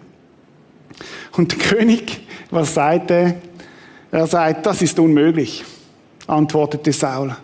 Und 1.37 1.51
der 1.53 1.59
König, 1.59 2.21
was 2.51 2.73
sagt 2.73 3.11
er? 3.11 3.35
Er 4.11 4.27
sagt, 4.27 4.65
das 4.65 4.81
ist 4.81 4.99
unmöglich, 4.99 5.63
antwortete 6.27 6.91
Saul. 6.91 7.35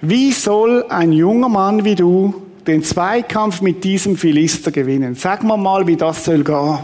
Wie 0.00 0.32
soll 0.32 0.84
ein 0.88 1.12
junger 1.12 1.48
Mann 1.48 1.84
wie 1.84 1.94
du 1.94 2.42
den 2.66 2.82
Zweikampf 2.82 3.60
mit 3.60 3.84
diesem 3.84 4.16
Philister 4.16 4.72
gewinnen? 4.72 5.14
Sag 5.14 5.44
mal 5.44 5.56
mal, 5.56 5.86
wie 5.86 5.96
das 5.96 6.24
soll 6.24 6.42
gehen. 6.42 6.78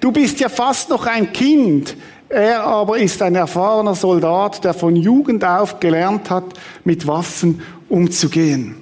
Du 0.00 0.12
bist 0.12 0.40
ja 0.40 0.48
fast 0.48 0.90
noch 0.90 1.06
ein 1.06 1.32
Kind. 1.32 1.96
Er 2.28 2.64
aber 2.64 2.98
ist 2.98 3.20
ein 3.22 3.34
erfahrener 3.34 3.94
Soldat, 3.94 4.64
der 4.64 4.74
von 4.74 4.96
Jugend 4.96 5.44
auf 5.44 5.78
gelernt 5.78 6.30
hat, 6.30 6.44
mit 6.84 7.06
Waffen 7.06 7.62
umzugehen. 7.88 8.76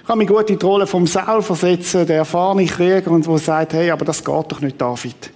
Ich 0.00 0.08
kann 0.08 0.18
mich 0.18 0.28
gut 0.28 0.50
in 0.50 0.58
die 0.58 0.66
Rolle 0.66 0.86
vom 0.86 1.06
Saul 1.06 1.42
versetzen, 1.42 2.06
der 2.06 2.16
erfahrene 2.16 2.66
Krieger, 2.66 3.10
und 3.12 3.26
wo 3.26 3.38
sagt, 3.38 3.74
hey, 3.74 3.90
aber 3.90 4.04
das 4.04 4.24
geht 4.24 4.52
doch 4.52 4.60
nicht, 4.60 4.80
David. 4.80 5.30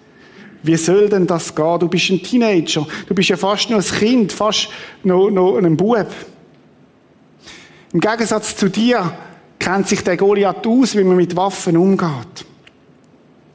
Wie 0.62 0.76
soll 0.76 1.08
denn 1.08 1.26
das 1.26 1.54
gehen? 1.54 1.78
Du 1.78 1.86
bist 1.86 2.10
ein 2.10 2.20
Teenager. 2.20 2.84
Du 3.06 3.14
bist 3.14 3.28
ja 3.28 3.36
fast 3.36 3.70
noch 3.70 3.78
ein 3.78 3.98
Kind, 3.98 4.32
fast 4.32 4.68
noch, 5.04 5.30
noch 5.30 5.58
ein 5.58 5.76
Bub. 5.76 6.08
Im 7.92 8.00
Gegensatz 8.00 8.56
zu 8.56 8.68
dir 8.68 9.12
kennt 9.60 9.86
sich 9.86 10.02
der 10.02 10.16
Goliath 10.16 10.66
aus, 10.66 10.96
wie 10.96 11.04
man 11.04 11.16
mit 11.16 11.36
Waffen 11.36 11.76
umgeht. 11.76 12.44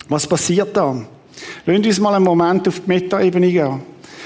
Was 0.08 0.26
passiert 0.26 0.76
da? 0.76 0.96
Lassen 1.66 1.86
uns 1.86 2.00
mal 2.00 2.16
einen 2.16 2.26
Moment 2.26 2.68
auf 2.68 2.80
die 2.80 2.88
Metaebene 2.88 3.52
gehen. 3.52 3.82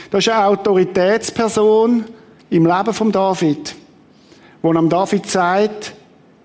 Das 0.10 0.26
ist 0.26 0.32
eine 0.32 0.46
Autoritätsperson 0.46 2.06
im 2.50 2.66
Leben 2.66 2.94
von 2.94 3.12
David, 3.12 3.76
wo 4.62 4.72
am 4.72 4.90
David 4.90 5.28
sagt, 5.28 5.94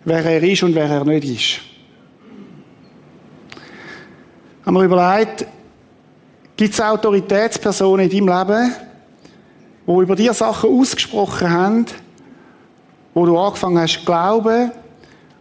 wer 0.04 0.24
er 0.24 0.42
ist 0.42 0.62
und 0.62 0.74
wer 0.74 0.88
er 0.88 1.04
nicht 1.04 1.24
ist. 1.24 1.60
Haben 4.64 4.74
wir 4.74 4.84
überlegt, 4.84 5.46
gibt 6.56 6.74
es 6.74 6.80
Autoritätspersonen 6.80 8.10
in 8.10 8.26
deinem 8.26 8.38
Leben, 8.38 8.74
die 9.86 9.92
über 9.92 10.16
dir 10.16 10.34
Sachen 10.34 10.70
ausgesprochen 10.70 11.50
haben, 11.50 11.86
wo 13.14 13.26
du 13.26 13.38
angefangen 13.38 13.78
hast 13.78 14.00
zu 14.00 14.04
glauben, 14.04 14.72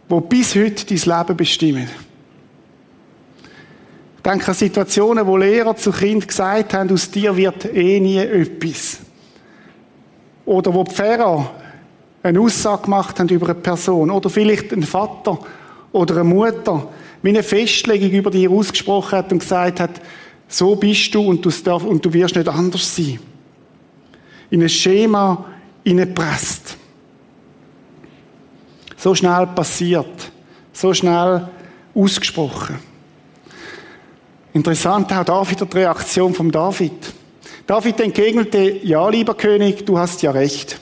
wo 0.08 0.20
bis 0.20 0.54
heute 0.54 0.86
dein 0.86 1.18
Leben 1.18 1.36
bestimmen? 1.36 1.88
Denke 4.24 4.48
an 4.48 4.54
Situationen, 4.54 5.26
wo 5.26 5.36
Lehrer 5.36 5.76
zu 5.76 5.92
Kind 5.92 6.28
gesagt 6.28 6.74
haben, 6.74 6.92
aus 6.92 7.10
dir 7.10 7.34
wird 7.36 7.64
eh 7.64 7.98
nie 8.00 8.18
etwas. 8.18 8.98
Oder 10.44 10.74
wo 10.74 10.84
Pfarrer 10.84 11.50
eine 12.22 12.40
Aussage 12.40 12.82
gemacht 12.82 13.18
haben 13.18 13.28
über 13.28 13.46
eine 13.46 13.54
Person. 13.54 14.10
Oder 14.10 14.28
vielleicht 14.28 14.72
ein 14.72 14.82
Vater 14.82 15.38
oder 15.92 16.16
eine 16.16 16.24
Mutter, 16.24 16.88
wie 17.22 17.30
eine 17.30 17.42
Festlegung 17.42 18.10
über 18.10 18.30
dich 18.30 18.48
ausgesprochen 18.48 19.18
hat 19.18 19.32
und 19.32 19.38
gesagt 19.38 19.80
hat, 19.80 20.00
so 20.48 20.74
bist 20.76 21.14
du 21.14 21.22
und 21.22 21.44
du, 21.44 21.50
darf, 21.50 21.84
und 21.84 22.04
du 22.04 22.12
wirst 22.12 22.36
nicht 22.36 22.48
anders 22.48 22.94
sein. 22.94 23.20
In 24.50 24.62
ein 24.62 24.68
Schema 24.68 25.44
hineinpresst. 25.84 26.76
So 28.96 29.14
schnell 29.14 29.46
passiert. 29.46 30.32
So 30.72 30.92
schnell 30.92 31.48
ausgesprochen. 31.94 32.89
Interessant 34.52 35.12
auch 35.12 35.24
da 35.24 35.48
wieder 35.48 35.66
die 35.66 35.76
Reaktion 35.76 36.34
von 36.34 36.50
David. 36.50 37.12
David 37.66 38.00
entgegnete, 38.00 38.84
ja, 38.84 39.08
lieber 39.08 39.34
König, 39.34 39.86
du 39.86 39.96
hast 39.96 40.22
ja 40.22 40.32
recht. 40.32 40.80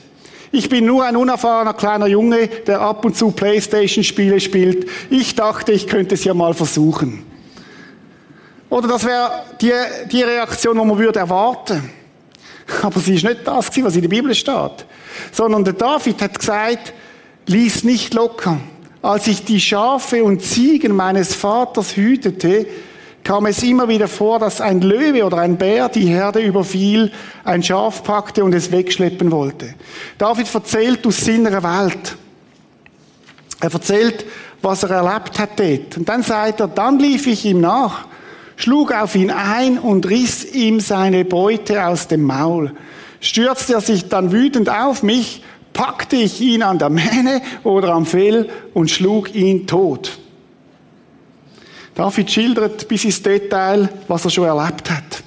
Ich 0.51 0.67
bin 0.67 0.85
nur 0.85 1.05
ein 1.05 1.15
unerfahrener 1.15 1.75
kleiner 1.75 2.07
Junge, 2.07 2.47
der 2.47 2.81
ab 2.81 3.05
und 3.05 3.15
zu 3.15 3.29
Playstation-Spiele 3.29 4.39
spielt. 4.39 4.89
Ich 5.11 5.35
dachte, 5.35 5.71
ich 5.71 5.85
könnte 5.85 6.15
es 6.15 6.23
ja 6.23 6.33
mal 6.33 6.55
versuchen. 6.55 7.23
Oder 8.71 8.87
das 8.87 9.05
wäre 9.05 9.43
die, 9.61 9.71
die 10.11 10.23
Reaktion, 10.23 10.77
die 10.77 10.85
man 10.85 10.97
würde 10.97 11.19
erwarten. 11.19 11.91
Aber 12.81 12.99
sie 12.99 13.15
ist 13.15 13.23
nicht 13.23 13.41
das, 13.45 13.69
was 13.83 13.95
in 13.95 14.01
der 14.01 14.09
Bibel 14.09 14.33
steht. 14.33 14.85
Sondern 15.31 15.63
der 15.63 15.73
David 15.73 16.21
hat 16.23 16.39
gesagt, 16.39 16.93
lies 17.45 17.83
nicht 17.83 18.15
locker. 18.15 18.59
Als 19.03 19.27
ich 19.27 19.45
die 19.45 19.61
Schafe 19.61 20.23
und 20.23 20.41
Ziegen 20.41 20.95
meines 20.95 21.35
Vaters 21.35 21.95
hütete, 21.95 22.65
kam 23.23 23.45
es 23.45 23.61
immer 23.63 23.87
wieder 23.87 24.07
vor, 24.07 24.39
dass 24.39 24.61
ein 24.61 24.81
Löwe 24.81 25.25
oder 25.25 25.37
ein 25.37 25.57
Bär 25.57 25.89
die 25.89 26.07
Herde 26.07 26.39
überfiel, 26.39 27.11
ein 27.43 27.61
Schaf 27.61 28.03
packte 28.03 28.43
und 28.43 28.53
es 28.53 28.71
wegschleppen 28.71 29.31
wollte. 29.31 29.73
David 30.17 30.53
erzählt 30.53 31.05
aus 31.05 31.17
seiner 31.17 31.63
Welt. 31.63 32.17
Er 33.61 33.73
erzählt, 33.73 34.25
was 34.61 34.83
er 34.83 34.91
erlebt 34.91 35.37
hat 35.37 35.59
dort. 35.59 35.97
Und 35.97 36.09
dann 36.09 36.23
sagt 36.23 36.59
er, 36.59 36.67
dann 36.67 36.99
lief 36.99 37.27
ich 37.27 37.45
ihm 37.45 37.61
nach, 37.61 38.07
schlug 38.55 38.93
auf 38.93 39.15
ihn 39.15 39.31
ein 39.31 39.77
und 39.77 40.07
riss 40.09 40.45
ihm 40.53 40.79
seine 40.79 41.25
Beute 41.25 41.85
aus 41.85 42.07
dem 42.07 42.23
Maul. 42.23 42.73
Stürzte 43.19 43.73
er 43.73 43.81
sich 43.81 44.07
dann 44.07 44.31
wütend 44.31 44.69
auf 44.69 45.03
mich, 45.03 45.43
packte 45.73 46.15
ich 46.15 46.41
ihn 46.41 46.63
an 46.63 46.79
der 46.79 46.89
Mähne 46.89 47.41
oder 47.63 47.89
am 47.89 48.05
Fell 48.05 48.49
und 48.73 48.89
schlug 48.89 49.35
ihn 49.35 49.67
tot. 49.67 50.19
David 51.99 52.31
schildert 52.31 52.87
bis 52.87 53.03
ins 53.03 53.21
Detail, 53.21 53.89
was 54.07 54.23
er 54.23 54.31
schon 54.31 54.45
erlebt 54.45 54.89
hat. 54.89 55.21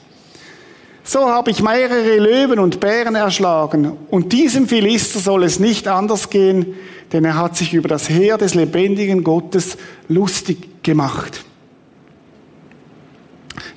So 1.05 1.29
habe 1.29 1.51
ich 1.51 1.63
mehrere 1.63 2.17
Löwen 2.17 2.59
und 2.59 2.81
Bären 2.81 3.15
erschlagen, 3.15 3.93
und 4.09 4.33
diesem 4.33 4.67
Philister 4.67 5.19
soll 5.19 5.45
es 5.45 5.59
nicht 5.59 5.87
anders 5.87 6.31
gehen, 6.31 6.75
denn 7.13 7.27
er 7.27 7.37
hat 7.37 7.59
sich 7.59 7.75
über 7.75 7.89
das 7.89 8.09
Heer 8.09 8.39
des 8.39 8.55
lebendigen 8.55 9.23
Gottes 9.23 9.77
lustig 10.09 10.83
gemacht. 10.83 11.45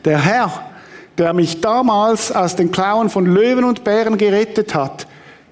Der 0.06 0.24
Herr, 0.24 0.72
der 1.18 1.34
mich 1.34 1.60
damals 1.60 2.32
aus 2.32 2.56
den 2.56 2.72
Klauen 2.72 3.10
von 3.10 3.26
Löwen 3.26 3.66
und 3.66 3.84
Bären 3.84 4.18
gerettet 4.18 4.74
hat, 4.74 5.06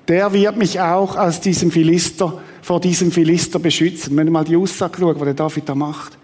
der 0.08 0.32
wird 0.32 0.56
mich 0.56 0.79
auch 0.79 1.17
aus 1.17 1.41
diesem 1.41 1.71
Philister, 1.71 2.41
vor 2.62 2.79
diesem 2.79 3.12
Philister 3.12 3.60
beschützen. 3.60 4.15
Wenn 4.15 4.32
mal 4.32 4.45
die 4.45 4.56
Aussage 4.56 4.97
schaut, 4.97 5.19
die 5.19 5.25
der 5.25 5.34
David 5.34 5.67
da 5.67 5.75
macht. 5.75 6.17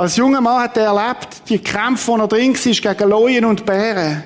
Als 0.00 0.16
junger 0.16 0.40
Mann 0.40 0.62
hat 0.62 0.78
er 0.78 0.86
erlebt, 0.86 1.42
die 1.46 1.58
Kämpfe, 1.58 2.12
die 2.14 2.20
er 2.20 2.26
drin 2.26 2.54
war, 2.54 2.94
gegen 2.94 3.10
Leuen 3.10 3.44
und 3.44 3.66
Bären. 3.66 4.22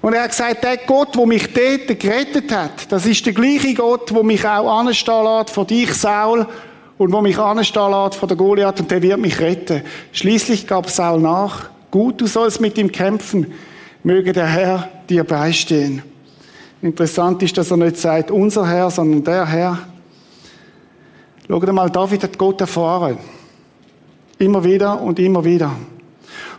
Und 0.00 0.14
er 0.14 0.22
hat 0.22 0.30
gesagt, 0.30 0.64
der 0.64 0.78
Gott, 0.78 1.14
der 1.14 1.26
mich 1.26 1.52
dort 1.52 2.00
gerettet 2.00 2.50
hat, 2.50 2.90
das 2.90 3.04
ist 3.04 3.26
der 3.26 3.34
gleiche 3.34 3.74
Gott, 3.74 4.10
der 4.10 4.22
mich 4.22 4.42
auch 4.46 4.78
anstehen 4.78 5.22
lässt 5.22 5.50
vor 5.50 5.66
dich, 5.66 5.92
Saul, 5.92 6.46
und 6.96 7.12
wo 7.12 7.20
mich 7.20 7.38
anstehen 7.38 7.90
lässt 7.90 8.14
vor 8.14 8.26
der 8.26 8.38
Goliath, 8.38 8.80
und 8.80 8.90
der 8.90 9.02
wird 9.02 9.20
mich 9.20 9.38
retten. 9.38 9.82
Schließlich 10.12 10.66
gab 10.66 10.88
Saul 10.88 11.20
nach. 11.20 11.68
Gut, 11.90 12.18
du 12.18 12.26
sollst 12.26 12.62
mit 12.62 12.78
ihm 12.78 12.90
kämpfen. 12.90 13.52
Möge 14.02 14.32
der 14.32 14.46
Herr 14.46 14.88
dir 15.10 15.24
beistehen. 15.24 16.02
Interessant 16.80 17.42
ist, 17.42 17.58
dass 17.58 17.70
er 17.70 17.76
nicht 17.76 17.98
sagt, 17.98 18.30
unser 18.30 18.66
Herr, 18.66 18.90
sondern 18.90 19.22
der 19.22 19.46
Herr. 19.46 19.78
Schau 21.46 21.60
dir 21.60 21.74
mal, 21.74 21.90
David 21.90 22.22
hat 22.22 22.38
Gott 22.38 22.62
erfahren. 22.62 23.18
Immer 24.42 24.64
wieder 24.64 25.00
und 25.00 25.20
immer 25.20 25.44
wieder. 25.44 25.70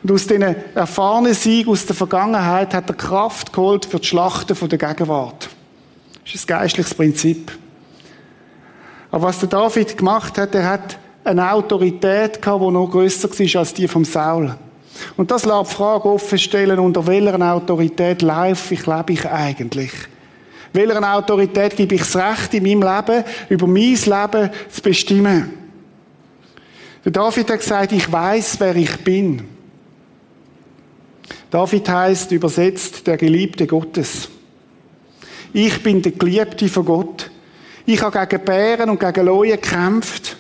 Und 0.02 0.12
aus 0.14 0.26
diesen 0.26 0.56
erfahrenen 0.74 1.34
Sieg 1.34 1.68
aus 1.68 1.86
der 1.86 1.98
Vergangenheit 1.98 2.74
hat 2.74 2.90
er 2.90 2.96
Kraft 2.96 3.52
geholt 3.52 3.86
für 3.86 4.00
die 4.00 4.08
Schlachten 4.08 4.56
von 4.56 4.70
der 4.70 4.78
Gegenwart. 4.78 5.50
Das 6.24 6.34
ist 6.34 6.50
ein 6.50 6.60
geistliches 6.60 6.94
Prinzip. 6.94 7.52
Aber 9.12 9.24
was 9.24 9.40
der 9.40 9.50
David 9.50 9.98
gemacht 9.98 10.38
hat, 10.38 10.56
er 10.56 10.70
hat 10.70 10.98
eine 11.26 11.52
Autorität 11.52 12.42
gehabt, 12.42 12.64
die 12.64 12.72
noch 12.72 12.88
grösser 12.88 13.30
war 13.30 13.60
als 13.60 13.74
die 13.74 13.90
vom 13.90 14.06
Saul. 14.06 14.56
Und 15.18 15.30
das 15.30 15.44
lässt 15.44 15.72
die 15.72 15.76
Frage 15.76 16.06
offen 16.06 16.40
stellen, 16.40 16.80
unter 16.80 17.06
welcher 17.06 17.54
Autorität 17.54 18.22
laufe 18.22 18.76
ich, 18.76 18.86
lebe 18.86 19.12
ich 19.12 19.30
eigentlich? 19.30 19.92
Welcher 20.72 21.16
Autorität 21.16 21.76
gebe 21.76 21.96
ich 21.96 22.02
das 22.02 22.16
Recht 22.16 22.54
in 22.54 22.64
meinem 22.64 22.82
Leben, 22.82 23.26
über 23.50 23.68
mein 23.68 23.94
Leben 23.94 24.50
zu 24.70 24.82
bestimmen? 24.82 25.63
Der 27.04 27.12
David 27.12 27.50
hat 27.50 27.60
gesagt, 27.60 27.92
ich 27.92 28.12
weiß, 28.12 28.60
wer 28.60 28.76
ich 28.76 28.98
bin. 29.04 29.44
David 31.52 31.88
heißt 31.88 32.32
übersetzt 32.32 33.06
der 33.06 33.18
Geliebte 33.18 33.68
Gottes. 33.68 34.30
Ich 35.52 35.84
bin 35.84 36.02
der 36.02 36.14
Geliebte 36.14 36.68
von 36.68 36.86
Gott. 36.86 37.30
Ich 37.86 38.02
habe 38.02 38.26
gegen 38.26 38.44
Bären 38.44 38.90
und 38.90 39.00
gegen 39.00 39.26
Leuen 39.26 39.52
gekämpft. 39.52 40.38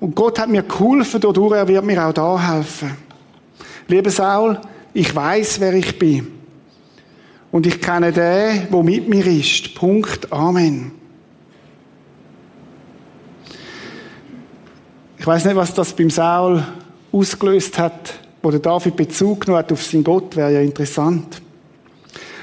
Und 0.00 0.14
Gott 0.14 0.38
hat 0.38 0.48
mir 0.48 0.62
geholfen, 0.62 1.20
dadurch 1.20 1.56
er 1.56 1.68
wird 1.68 1.84
mir 1.84 2.04
auch 2.04 2.12
da 2.12 2.54
helfen. 2.54 2.96
Lieber 3.86 4.10
Saul, 4.10 4.60
ich 4.94 5.14
weiß, 5.14 5.60
wer 5.60 5.74
ich 5.74 5.98
bin. 5.98 6.26
Und 7.50 7.66
ich 7.66 7.80
kenne 7.80 8.12
den, 8.12 8.68
der 8.70 8.82
mit 8.82 9.08
mir 9.08 9.26
ist. 9.26 9.74
Punkt. 9.74 10.32
Amen. 10.32 10.97
Weiß 15.28 15.44
nicht, 15.44 15.56
was 15.56 15.74
das 15.74 15.92
beim 15.92 16.08
Saul 16.08 16.64
ausgelöst 17.12 17.78
hat, 17.78 18.14
wo 18.42 18.50
der 18.50 18.60
David 18.60 18.96
Bezug 18.96 19.42
genommen 19.42 19.62
hat 19.62 19.70
auf 19.70 19.84
seinen 19.84 20.02
Gott, 20.02 20.34
wäre 20.34 20.54
ja 20.54 20.60
interessant. 20.60 21.42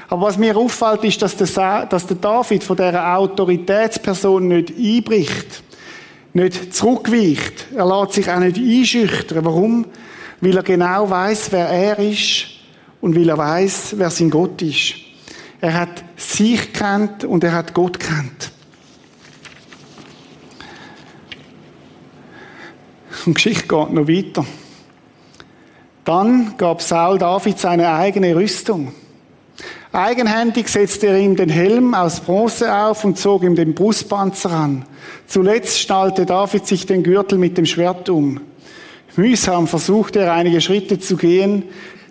Aber 0.08 0.28
was 0.28 0.38
mir 0.38 0.56
auffällt, 0.56 1.02
ist, 1.02 1.20
dass 1.20 1.36
der, 1.36 1.86
dass 1.86 2.06
der 2.06 2.16
David 2.16 2.62
von 2.62 2.76
dieser 2.76 3.16
Autoritätsperson 3.16 4.46
nicht 4.46 4.72
einbricht, 4.78 5.64
nicht 6.32 6.72
zurückweicht. 6.72 7.66
Er 7.74 7.86
lässt 7.86 8.12
sich 8.12 8.30
auch 8.30 8.38
nicht 8.38 8.56
einschüchtern. 8.56 9.44
Warum? 9.44 9.86
Weil 10.40 10.56
er 10.56 10.62
genau 10.62 11.10
weiß, 11.10 11.50
wer 11.50 11.68
er 11.68 11.98
ist 11.98 12.46
und 13.00 13.16
weil 13.16 13.28
er 13.28 13.38
weiß, 13.38 13.94
wer 13.96 14.10
sein 14.10 14.30
Gott 14.30 14.62
ist. 14.62 14.94
Er 15.60 15.74
hat 15.74 16.04
sich 16.16 16.72
kennt 16.72 17.24
und 17.24 17.42
er 17.42 17.52
hat 17.52 17.74
Gott 17.74 17.98
kennt. 17.98 18.52
Und 23.26 23.34
Geschichte 23.34 23.66
geht 23.66 23.92
noch 23.92 24.08
weiter. 24.08 24.46
Dann 26.04 26.54
gab 26.56 26.80
Saul 26.80 27.18
David 27.18 27.58
seine 27.58 27.90
eigene 27.90 28.36
Rüstung. 28.36 28.92
Eigenhändig 29.92 30.68
setzte 30.68 31.08
er 31.08 31.18
ihm 31.18 31.34
den 31.34 31.48
Helm 31.48 31.94
aus 31.94 32.20
Bronze 32.20 32.72
auf 32.72 33.04
und 33.04 33.18
zog 33.18 33.42
ihm 33.42 33.56
den 33.56 33.74
Brustpanzer 33.74 34.50
an. 34.50 34.84
Zuletzt 35.26 35.80
schnallte 35.80 36.24
David 36.24 36.66
sich 36.66 36.86
den 36.86 37.02
Gürtel 37.02 37.38
mit 37.38 37.58
dem 37.58 37.66
Schwert 37.66 38.08
um. 38.08 38.40
Mühsam 39.16 39.66
versuchte 39.66 40.20
er 40.20 40.34
einige 40.34 40.60
Schritte 40.60 41.00
zu 41.00 41.16
gehen, 41.16 41.64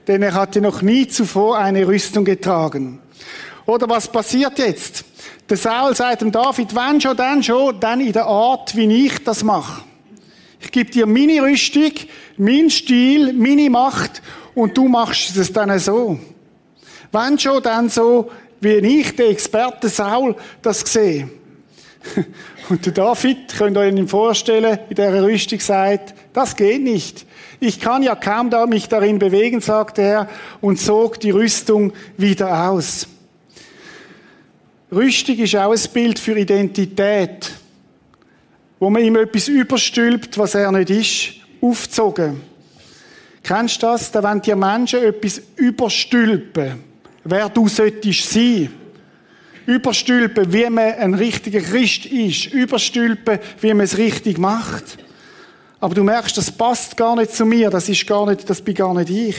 denn 0.07 0.21
er 0.21 0.33
hatte 0.33 0.59
noch 0.59 0.81
nie 0.81 1.07
zuvor 1.07 1.57
eine 1.57 1.87
Rüstung 1.87 2.25
getragen. 2.25 2.99
Oder 3.65 3.87
was 3.87 4.09
passiert 4.09 4.59
jetzt? 4.59 5.05
Der 5.49 5.57
Saul 5.57 5.95
sagt 5.95 6.23
dem 6.23 6.31
David, 6.31 6.75
wenn 6.75 6.99
schon, 6.99 7.15
dann 7.15 7.41
schon, 7.41 7.79
dann 7.79 8.01
in 8.01 8.11
der 8.11 8.25
Art, 8.25 8.75
wie 8.75 9.05
ich 9.05 9.23
das 9.23 9.43
mache. 9.43 9.83
Ich 10.65 10.71
gebe 10.71 10.89
dir 10.89 11.05
meine 11.05 11.43
Rüstung, 11.43 11.91
mein 12.37 12.71
Stil, 12.71 13.33
meine 13.33 13.69
Macht 13.69 14.23
und 14.55 14.75
du 14.75 14.87
machst 14.87 15.37
es 15.37 15.53
dann 15.53 15.77
so. 15.77 16.19
Wenn 17.11 17.37
schon, 17.37 17.61
dann 17.61 17.87
so, 17.87 18.31
wie 18.59 18.73
ich, 18.73 19.15
der 19.15 19.29
Experte 19.29 19.89
Saul, 19.89 20.35
das 20.63 20.79
sehe. 20.79 21.29
Und 22.69 22.83
der 22.83 22.93
David, 22.93 23.55
könnt 23.55 23.77
ihr 23.77 23.81
euch 23.81 24.09
vorstellen, 24.09 24.79
in 24.89 24.95
der 24.95 25.23
Rüstung 25.23 25.59
sagt, 25.59 26.15
das 26.33 26.55
geht 26.55 26.81
nicht. 26.81 27.27
Ich 27.59 27.79
kann 27.79 28.01
ja 28.01 28.15
kaum 28.15 28.49
mich 28.67 28.89
darin 28.89 29.19
bewegen, 29.19 29.61
sagte 29.61 30.01
er, 30.01 30.29
und 30.61 30.79
zog 30.79 31.19
die 31.19 31.29
Rüstung 31.29 31.93
wieder 32.17 32.69
aus. 32.69 33.07
Rüstung 34.91 35.37
ist 35.37 35.55
auch 35.55 35.71
ein 35.71 35.93
Bild 35.93 36.17
für 36.17 36.37
Identität 36.37 37.51
wo 38.79 38.89
man 38.89 39.03
ihm 39.03 39.15
etwas 39.15 39.47
überstülpt, 39.47 40.37
was 40.37 40.55
er 40.55 40.71
nicht 40.71 40.89
ist, 40.89 41.33
aufzogen. 41.61 42.41
Kennst 43.43 43.81
du 43.81 43.87
das? 43.87 44.11
Da 44.11 44.23
wenn 44.23 44.41
dir 44.41 44.55
Menschen 44.55 45.03
etwas 45.03 45.41
überstülpen, 45.55 46.83
wer 47.23 47.49
du 47.49 47.67
solltest 47.67 48.29
sein. 48.31 48.69
Überstülpen, 49.67 50.51
wie 50.51 50.69
man 50.69 50.93
ein 50.93 51.13
richtiger 51.13 51.61
Christ 51.61 52.05
ist. 52.05 52.47
Überstülpen, 52.47 53.39
wie 53.61 53.73
man 53.73 53.85
es 53.85 53.97
richtig 53.97 54.37
macht. 54.37 54.97
Aber 55.79 55.95
du 55.95 56.03
merkst, 56.03 56.37
das 56.37 56.51
passt 56.51 56.97
gar 56.97 57.15
nicht 57.15 57.31
zu 57.31 57.45
mir, 57.45 57.69
das 57.69 57.89
ist 57.89 58.07
gar 58.07 58.27
nicht, 58.27 58.49
das 58.49 58.61
bin 58.61 58.75
gar 58.75 58.93
nicht 58.93 59.09
ich. 59.09 59.37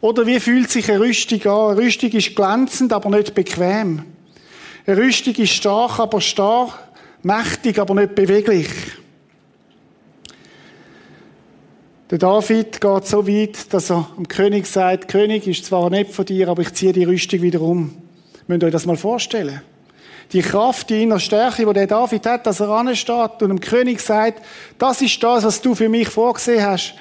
Oder 0.00 0.26
wie 0.26 0.40
fühlt 0.40 0.70
sich 0.70 0.90
eine 0.90 1.00
Rüstung 1.00 1.40
an? 1.46 1.70
Eine 1.72 1.80
Rüstung 1.86 2.10
ist 2.10 2.34
glänzend, 2.34 2.92
aber 2.92 3.10
nicht 3.10 3.34
bequem. 3.34 4.04
Eine 4.86 4.96
Rüstung 4.96 5.34
ist 5.34 5.52
stark, 5.52 5.98
aber 5.98 6.20
stark 6.20 6.78
mächtig, 7.22 7.78
aber 7.78 7.94
nicht 7.94 8.14
beweglich. 8.14 8.68
Der 12.10 12.18
David 12.18 12.80
geht 12.80 13.06
so 13.06 13.28
weit, 13.28 13.72
dass 13.72 13.90
er 13.90 14.08
dem 14.16 14.26
König 14.26 14.66
sagt, 14.66 15.06
König 15.06 15.46
ist 15.46 15.66
zwar 15.66 15.90
nicht 15.90 16.10
von 16.10 16.24
dir, 16.24 16.48
aber 16.48 16.62
ich 16.62 16.72
ziehe 16.74 16.92
die 16.92 17.04
Rüstung 17.04 17.40
wieder 17.40 17.60
um. 17.60 17.96
Müsst 18.48 18.62
ihr 18.62 18.66
euch 18.66 18.72
das 18.72 18.86
mal 18.86 18.96
vorstellen? 18.96 19.62
Die 20.32 20.42
Kraft, 20.42 20.90
die 20.90 21.04
innere 21.04 21.20
Stärke, 21.20 21.64
die 21.64 21.72
der 21.72 21.86
David 21.86 22.26
hat, 22.26 22.46
dass 22.46 22.58
er 22.58 22.68
ansteht 22.68 23.42
und 23.42 23.48
dem 23.48 23.60
König 23.60 24.00
sagt, 24.00 24.42
das 24.78 25.02
ist 25.02 25.22
das, 25.22 25.44
was 25.44 25.62
du 25.62 25.74
für 25.76 25.88
mich 25.88 26.08
vorgesehen 26.08 26.64
hast, 26.64 26.94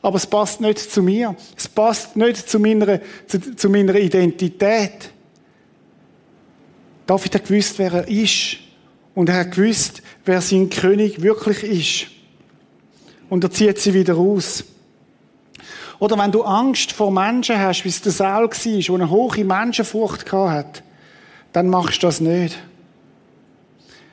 aber 0.00 0.16
es 0.16 0.26
passt 0.26 0.60
nicht 0.60 0.78
zu 0.78 1.02
mir. 1.02 1.34
Es 1.56 1.68
passt 1.68 2.16
nicht 2.16 2.48
zu 2.48 2.58
meiner, 2.58 3.00
zu, 3.26 3.56
zu 3.56 3.68
meiner 3.68 3.94
Identität. 3.96 5.10
David 7.06 7.34
hat 7.34 7.44
gewusst, 7.46 7.78
wer 7.78 7.92
er 7.92 8.08
ist. 8.08 8.58
Und 9.16 9.30
er 9.30 9.40
hat 9.40 9.52
gewusst, 9.52 10.02
wer 10.26 10.42
sein 10.42 10.68
König 10.68 11.22
wirklich 11.22 11.64
ist. 11.64 12.10
Und 13.30 13.42
er 13.42 13.50
zieht 13.50 13.78
sie 13.78 13.94
wieder 13.94 14.12
raus. 14.12 14.62
Oder 15.98 16.18
wenn 16.18 16.30
du 16.30 16.42
Angst 16.42 16.92
vor 16.92 17.10
Menschen 17.10 17.58
hast, 17.58 17.82
wie 17.84 17.88
es 17.88 18.02
der 18.02 18.12
Saul 18.12 18.50
war, 18.50 18.88
wo 18.88 18.94
eine 18.94 19.10
hohe 19.10 19.42
Menschenfurcht 19.42 20.30
hat, 20.30 20.82
dann 21.54 21.68
machst 21.68 22.02
du 22.02 22.08
das 22.08 22.20
nicht. 22.20 22.58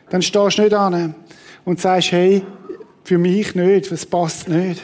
Dann 0.10 0.22
stehst 0.22 0.58
du 0.58 0.62
nicht 0.62 0.74
an 0.74 1.16
und 1.66 1.82
sagst, 1.82 2.13
hey, 2.13 2.42
für 3.04 3.18
mich 3.18 3.56
nicht, 3.56 3.92
es 3.92 4.06
passt 4.06 4.48
nicht. 4.48 4.82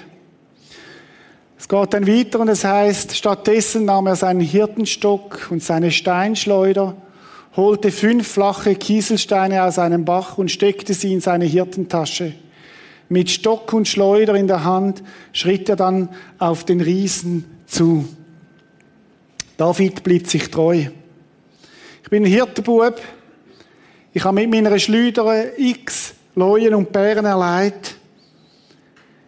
Es 1.57 1.69
geht 1.69 1.93
dann 1.93 2.05
weiter 2.05 2.41
und 2.41 2.49
es 2.49 2.65
heißt, 2.65 3.15
stattdessen 3.15 3.85
nahm 3.85 4.07
er 4.07 4.17
seinen 4.17 4.41
Hirtenstock 4.41 5.47
und 5.49 5.63
seine 5.63 5.91
Steinschleuder 5.91 6.97
holte 7.55 7.91
fünf 7.91 8.27
flache 8.27 8.75
Kieselsteine 8.75 9.63
aus 9.63 9.79
einem 9.79 10.05
Bach 10.05 10.37
und 10.37 10.51
steckte 10.51 10.93
sie 10.93 11.13
in 11.13 11.21
seine 11.21 11.45
Hirtentasche. 11.45 12.33
Mit 13.09 13.29
Stock 13.29 13.73
und 13.73 13.87
Schleuder 13.87 14.35
in 14.35 14.47
der 14.47 14.63
Hand 14.63 15.01
schritt 15.33 15.67
er 15.67 15.75
dann 15.75 16.09
auf 16.37 16.63
den 16.63 16.79
Riesen 16.79 17.45
zu. 17.65 18.07
David 19.57 20.03
blieb 20.03 20.27
sich 20.27 20.49
treu. 20.51 20.85
Ich 22.03 22.09
bin 22.09 22.23
ein 22.23 22.31
Hirtenbub. 22.31 23.01
Ich 24.13 24.23
habe 24.23 24.35
mit 24.35 24.51
meiner 24.51 24.77
Schleuder 24.77 25.59
x 25.59 26.13
Leuen 26.35 26.73
und 26.75 26.91
Bären 26.91 27.25
erleidet. 27.25 27.95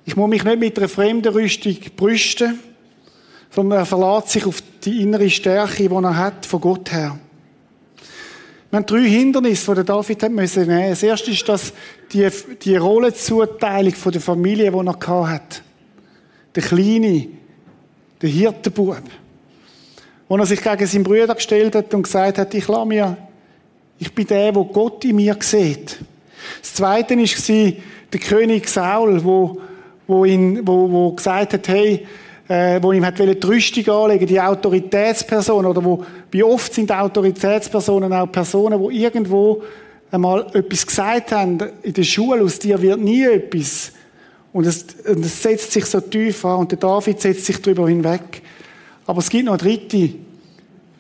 Ich 0.05 0.15
muss 0.15 0.29
mich 0.29 0.43
nicht 0.43 0.59
mit 0.59 0.77
einer 0.77 0.87
fremden 0.87 1.33
Rüstung 1.33 1.75
brüsten, 1.95 2.59
sondern 3.49 3.79
er 3.79 3.85
verlässt 3.85 4.29
sich 4.29 4.45
auf 4.45 4.63
die 4.83 5.01
innere 5.01 5.29
Stärke, 5.29 5.89
die 5.89 5.93
er 5.93 6.17
hat, 6.17 6.45
von 6.45 6.61
Gott 6.61 6.91
her. 6.91 7.19
Wir 8.71 8.77
haben 8.77 8.85
drei 8.85 9.01
Hindernisse, 9.01 9.75
die 9.75 9.83
David 9.83 10.23
hat 10.23 10.31
müssen 10.31 10.65
nehmen. 10.65 10.91
Das 10.91 11.03
erste 11.03 11.29
ist, 11.29 11.47
dass 11.49 11.73
die, 12.13 12.25
die 12.63 12.77
Rollenzuteilung 12.77 13.93
von 13.93 14.13
der 14.13 14.21
Familie, 14.21 14.71
die 14.71 14.77
er 14.87 15.29
hat. 15.29 15.61
Der 16.55 16.63
Kleine, 16.63 17.27
der 18.21 18.29
Hirtenbub. 18.29 19.01
Wo 20.29 20.37
er 20.37 20.45
sich 20.45 20.61
gegen 20.61 20.87
seinen 20.87 21.03
Bruder 21.03 21.35
gestellt 21.35 21.75
hat 21.75 21.93
und 21.93 22.03
gesagt 22.03 22.37
hat, 22.37 22.53
ich 22.53 22.65
lasse 22.69 22.85
mir, 22.85 23.17
ich 23.99 24.15
bin 24.15 24.25
der, 24.27 24.55
wo 24.55 24.63
Gott 24.63 25.03
in 25.03 25.17
mir 25.17 25.35
sieht. 25.41 25.99
Das 26.61 26.73
zweite 26.73 27.17
war 27.17 27.73
der 28.13 28.19
König 28.21 28.69
Saul, 28.69 29.21
wo, 29.21 29.61
wo, 30.07 30.23
ihn, 30.23 30.65
wo, 30.65 30.89
wo 30.89 31.11
gesagt 31.11 31.55
hat, 31.55 31.67
hey, 31.67 32.07
äh, 32.51 32.83
wo 32.83 32.91
ihm 32.91 33.05
hat 33.05 33.17
die 33.17 33.47
Rüstung 33.47 33.87
anlegen 33.87 34.27
die 34.27 34.41
Autoritätsperson, 34.41 35.65
oder 35.65 35.81
wo, 35.85 36.03
wie 36.31 36.43
oft 36.43 36.73
sind 36.73 36.91
Autoritätspersonen 36.91 38.11
auch 38.11 38.29
Personen, 38.29 38.77
wo 38.77 38.89
irgendwo 38.89 39.63
einmal 40.11 40.45
etwas 40.53 40.85
gesagt 40.85 41.31
haben, 41.31 41.57
in 41.81 41.93
der 41.93 42.03
Schule, 42.03 42.43
aus 42.43 42.59
dir 42.59 42.81
wird 42.81 42.99
nie 42.99 43.23
etwas. 43.23 43.93
Und 44.51 44.67
es, 44.67 44.85
und 45.07 45.23
es 45.23 45.41
setzt 45.41 45.71
sich 45.71 45.85
so 45.85 46.01
tief 46.01 46.43
an, 46.43 46.59
und 46.59 46.71
der 46.71 46.77
David 46.77 47.21
setzt 47.21 47.45
sich 47.45 47.61
darüber 47.61 47.87
hinweg. 47.87 48.41
Aber 49.05 49.19
es 49.19 49.29
gibt 49.29 49.45
noch 49.45 49.53
eine 49.53 49.63
dritte, 49.63 50.09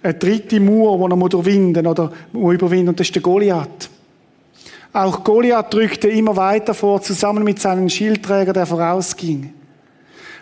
eine 0.03 0.13
dritte 0.13 0.57
Mauer, 0.61 1.05
die 1.05 1.13
er 1.13 1.25
überwinden 1.25 1.85
oder 1.85 2.13
überwinden, 2.33 2.87
und 2.87 2.99
das 3.01 3.07
ist 3.07 3.15
der 3.15 3.21
Goliath. 3.21 3.89
Auch 4.93 5.21
Goliath 5.21 5.73
drückte 5.73 6.07
immer 6.07 6.37
weiter 6.37 6.73
vor, 6.73 7.01
zusammen 7.01 7.43
mit 7.43 7.59
seinem 7.59 7.89
Schildträger, 7.89 8.53
der 8.53 8.65
vorausging. 8.65 9.53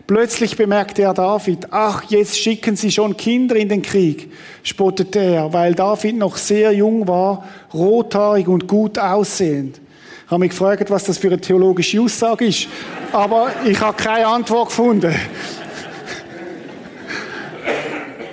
Plötzlich 0.09 0.57
bemerkte 0.57 1.03
er 1.03 1.13
David, 1.13 1.67
ach, 1.69 2.01
jetzt 2.09 2.35
schicken 2.35 2.75
sie 2.75 2.91
schon 2.91 3.15
Kinder 3.15 3.55
in 3.55 3.69
den 3.69 3.83
Krieg, 3.83 4.31
spottete 4.63 5.19
er, 5.19 5.53
weil 5.53 5.75
David 5.75 6.17
noch 6.17 6.35
sehr 6.35 6.71
jung 6.71 7.07
war, 7.07 7.47
rothaarig 7.75 8.47
und 8.47 8.67
gut 8.67 8.97
aussehend. 8.97 9.79
Ich 10.25 10.31
habe 10.31 10.39
mich 10.39 10.49
gefragt, 10.49 10.89
was 10.89 11.03
das 11.03 11.19
für 11.19 11.27
eine 11.27 11.39
theologische 11.39 12.01
Aussage 12.01 12.45
ist, 12.47 12.67
aber 13.11 13.51
ich 13.63 13.79
habe 13.79 14.01
keine 14.01 14.25
Antwort 14.25 14.69
gefunden. 14.69 15.13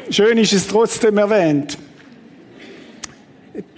Schön 0.09 0.39
ist 0.39 0.55
es 0.55 0.67
trotzdem 0.67 1.19
erwähnt. 1.19 1.77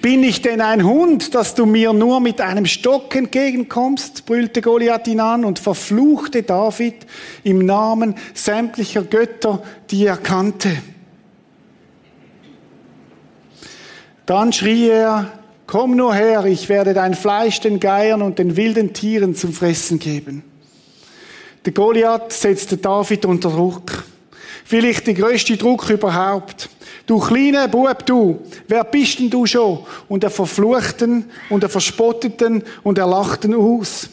Bin 0.01 0.25
ich 0.25 0.43
denn 0.43 0.61
ein 0.61 0.85
Hund, 0.85 1.37
dass 1.37 1.55
du 1.55 1.65
mir 1.65 1.93
nur 1.93 2.19
mit 2.19 2.41
einem 2.41 2.67
Stock 2.67 3.15
entgegenkommst? 3.15 4.27
brüllte 4.27 4.61
Goliath 4.61 5.07
ihn 5.07 5.21
an 5.21 5.45
und 5.45 5.61
verfluchte 5.61 6.43
David 6.43 7.07
im 7.45 7.65
Namen 7.65 8.17
sämtlicher 8.35 9.03
Götter, 9.03 9.63
die 9.91 10.07
er 10.07 10.17
kannte. 10.17 10.71
Dann 14.27 14.53
schrie 14.53 14.89
er, 14.89 15.33
komm 15.67 15.95
nur 15.97 16.13
her, 16.13 16.45
ich 16.45 16.69
werde 16.69 16.93
dein 16.93 17.15
Fleisch 17.15 17.61
den 17.61 17.79
Geiern 17.79 18.21
und 18.21 18.41
den 18.41 18.57
wilden 18.57 18.93
Tieren 18.93 19.37
zum 19.37 19.53
Fressen 19.53 20.01
geben. 20.01 20.43
Der 21.65 21.73
Goliath 21.73 22.33
setzte 22.33 22.79
David 22.79 23.27
unter 23.27 23.51
Druck. 23.51 24.05
Vielleicht 24.65 25.07
der 25.07 25.15
größte 25.15 25.57
Druck 25.57 25.89
überhaupt. 25.89 26.69
Du 27.09 27.19
kleiner 27.19 27.69
Bub, 27.69 28.05
du, 28.05 28.39
wer 28.69 28.85
bist 28.85 29.19
denn 29.19 29.31
du 29.31 29.47
schon? 29.47 29.79
Und 30.11 30.23
er 30.25 30.31
verfluchten 30.31 31.25
und 31.49 31.63
er 31.63 31.71
verspotteten 31.71 32.63
und 32.83 32.99
er 32.99 33.07
lachten 33.07 33.55
aus. 33.55 34.11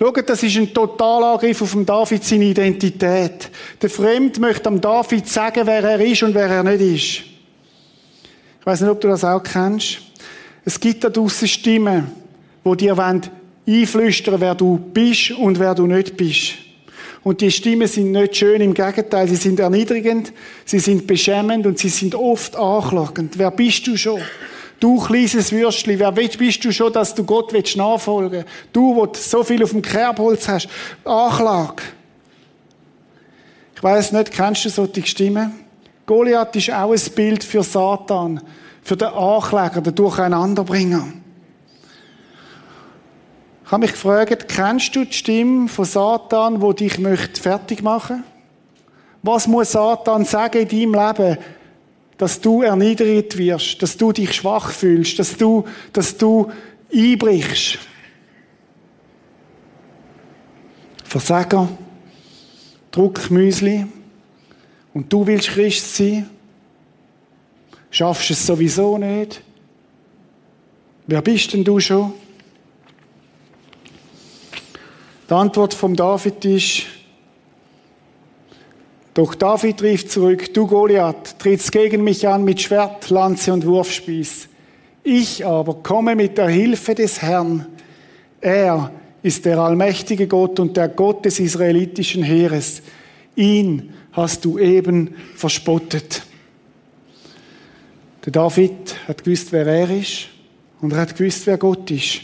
Schaut, 0.00 0.28
das 0.28 0.42
ist 0.42 0.56
ein 0.56 0.74
Totalangriff 0.74 1.62
auf 1.62 1.76
David 1.86 2.24
seine 2.24 2.46
Identität. 2.46 3.48
Der 3.80 3.88
Fremd 3.88 4.40
möchte 4.40 4.68
am 4.68 4.80
David 4.80 5.28
sagen, 5.28 5.64
wer 5.64 5.84
er 5.84 6.00
ist 6.00 6.24
und 6.24 6.34
wer 6.34 6.48
er 6.48 6.64
nicht 6.64 6.80
ist. 6.80 7.24
Ich 8.60 8.66
weiß 8.66 8.80
nicht, 8.80 8.90
ob 8.90 9.00
du 9.00 9.06
das 9.06 9.22
auch 9.22 9.40
kennst. 9.40 9.98
Es 10.64 10.80
gibt 10.80 11.04
da 11.04 11.10
draussen 11.10 11.46
Stimmen, 11.46 12.10
die 12.64 12.76
dir 12.78 12.98
einflüstern 12.98 14.40
wer 14.40 14.56
du 14.56 14.76
bist 14.76 15.30
und 15.30 15.56
wer 15.60 15.72
du 15.72 15.86
nicht 15.86 16.16
bist. 16.16 16.54
Und 17.24 17.40
die 17.40 17.50
Stimmen 17.50 17.88
sind 17.88 18.12
nicht 18.12 18.36
schön, 18.36 18.60
im 18.60 18.74
Gegenteil, 18.74 19.28
sie 19.28 19.36
sind 19.36 19.60
erniedrigend, 19.60 20.32
sie 20.64 20.78
sind 20.78 21.06
beschämend 21.06 21.66
und 21.66 21.78
sie 21.78 21.88
sind 21.88 22.14
oft 22.14 22.56
anklagend. 22.56 23.38
Wer 23.38 23.50
bist 23.50 23.86
du 23.86 23.96
schon? 23.96 24.20
Du 24.80 25.00
kleines 25.00 25.50
Würstchen, 25.50 25.98
wer 25.98 26.12
bist 26.12 26.64
du 26.64 26.72
schon, 26.72 26.92
dass 26.92 27.14
du 27.14 27.24
Gott 27.24 27.52
willst 27.52 27.76
nachfolgen 27.76 28.44
Du, 28.72 28.94
wo 28.94 29.08
so 29.12 29.42
viel 29.42 29.62
auf 29.64 29.70
dem 29.70 29.82
Kerbholz 29.82 30.46
hast. 30.46 30.68
Anklage. 31.04 31.82
Ich 33.74 33.82
weiß 33.82 34.12
nicht, 34.12 34.32
kennst 34.32 34.64
du 34.64 34.68
solche 34.68 35.04
Stimmen? 35.04 35.52
Goliath 36.06 36.54
ist 36.56 36.72
auch 36.72 36.92
ein 36.92 37.14
Bild 37.14 37.44
für 37.44 37.62
Satan, 37.62 38.40
für 38.82 38.96
den 38.96 39.08
Ankläger, 39.08 39.80
den 39.80 39.94
Durcheinanderbringer. 39.94 41.08
Ich 43.68 43.72
habe 43.72 43.82
mich 43.82 43.92
gefragt, 43.92 44.48
kennst 44.48 44.96
du 44.96 45.04
die 45.04 45.12
Stimme 45.12 45.68
von 45.68 45.84
Satan, 45.84 46.62
wo 46.62 46.72
dich 46.72 46.98
möchte 46.98 47.38
fertig 47.38 47.82
machen? 47.82 48.24
Was 49.22 49.46
muss 49.46 49.72
Satan 49.72 50.24
sagen 50.24 50.66
in 50.66 50.68
deinem 50.90 50.94
Leben, 50.94 51.38
dass 52.16 52.40
du 52.40 52.62
erniedrigt 52.62 53.36
wirst, 53.36 53.82
dass 53.82 53.98
du 53.98 54.10
dich 54.10 54.32
schwach 54.32 54.70
fühlst, 54.70 55.18
dass 55.18 55.36
du, 55.36 55.66
dass 55.92 56.16
du 56.16 56.50
einbrichst? 56.90 57.78
Versager, 61.04 61.68
Druckmüsli 62.90 63.84
und 64.94 65.12
du 65.12 65.26
willst 65.26 65.48
Christ 65.48 65.94
sein? 65.94 66.30
Schaffst 67.90 68.30
es 68.30 68.46
sowieso 68.46 68.96
nicht? 68.96 69.42
Wer 71.06 71.20
bist 71.20 71.52
denn 71.52 71.64
du 71.64 71.78
schon? 71.78 72.14
Die 75.28 75.34
Antwort 75.34 75.74
vom 75.74 75.94
David 75.94 76.42
ist, 76.46 76.84
doch 79.12 79.34
David 79.34 79.82
rief 79.82 80.08
zurück, 80.08 80.54
du 80.54 80.66
Goliath, 80.66 81.38
trittst 81.38 81.70
gegen 81.70 82.02
mich 82.02 82.26
an 82.26 82.44
mit 82.44 82.62
Schwert, 82.62 83.10
Lanze 83.10 83.52
und 83.52 83.66
Wurfspieß. 83.66 84.48
Ich 85.02 85.44
aber 85.44 85.74
komme 85.82 86.14
mit 86.14 86.38
der 86.38 86.48
Hilfe 86.48 86.94
des 86.94 87.20
Herrn. 87.20 87.66
Er 88.40 88.90
ist 89.22 89.44
der 89.44 89.58
allmächtige 89.58 90.28
Gott 90.28 90.60
und 90.60 90.76
der 90.78 90.88
Gott 90.88 91.26
des 91.26 91.40
israelitischen 91.40 92.22
Heeres. 92.22 92.80
Ihn 93.36 93.92
hast 94.12 94.46
du 94.46 94.58
eben 94.58 95.14
verspottet. 95.34 96.22
Der 98.24 98.32
David 98.32 98.96
hat 99.06 99.24
gewusst, 99.24 99.52
wer 99.52 99.66
er 99.66 99.90
ist 99.90 100.28
und 100.80 100.92
er 100.92 101.00
hat 101.00 101.16
gewusst, 101.16 101.46
wer 101.46 101.58
Gott 101.58 101.90
ist. 101.90 102.20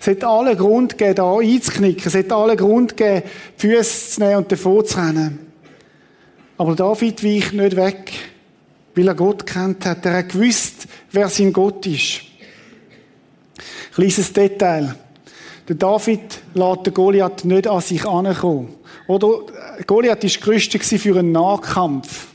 Es 0.00 0.06
hat 0.06 0.24
alle 0.24 0.56
Grund 0.56 0.98
gegeben, 0.98 1.16
da 1.16 1.38
einzuknicken. 1.38 2.06
Es 2.06 2.14
hat 2.14 2.32
alle 2.32 2.56
Grund 2.56 2.96
gegeben, 2.96 3.22
die 3.56 3.60
Füße 3.60 4.10
zu 4.10 4.20
nehmen 4.20 4.36
und 4.36 4.52
davor 4.52 4.84
zu 4.84 4.98
rennen. 4.98 5.38
Aber 6.56 6.74
David 6.74 7.24
weicht 7.24 7.52
nicht 7.52 7.76
weg, 7.76 8.12
weil 8.94 9.08
er 9.08 9.14
Gott 9.14 9.46
kennt 9.46 9.84
hat. 9.86 10.06
Er 10.06 10.18
hat 10.18 10.28
gewusst, 10.30 10.86
wer 11.10 11.28
sein 11.28 11.52
Gott 11.52 11.86
ist. 11.86 12.20
Kleines 13.94 14.32
Detail. 14.32 14.94
Der 15.68 15.76
David 15.76 16.42
lässt 16.54 16.86
den 16.86 16.94
Goliath 16.94 17.44
nicht 17.44 17.66
an 17.66 17.80
sich 17.80 18.04
ankommen. 18.06 18.74
Oder 19.06 19.40
Goliath 19.86 20.22
war 20.22 20.42
gerüstet 20.44 20.84
für 20.84 21.18
einen 21.18 21.32
Nahkampf. 21.32 22.26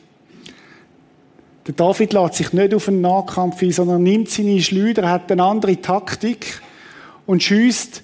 Der 1.67 1.76
David 1.76 2.13
lässt 2.13 2.36
sich 2.36 2.54
nicht 2.54 2.74
auf 2.74 2.88
einen 2.88 3.02
Nahkampf 3.02 3.62
ein, 3.62 3.72
sondern 3.72 4.02
nimmt 4.02 4.30
seine 4.30 4.60
Schleuder, 4.62 5.10
hat 5.10 5.32
eine 5.32 5.43
andere 5.43 5.80
Taktik 5.80 6.62
und 7.29 7.43
schießt 7.43 8.01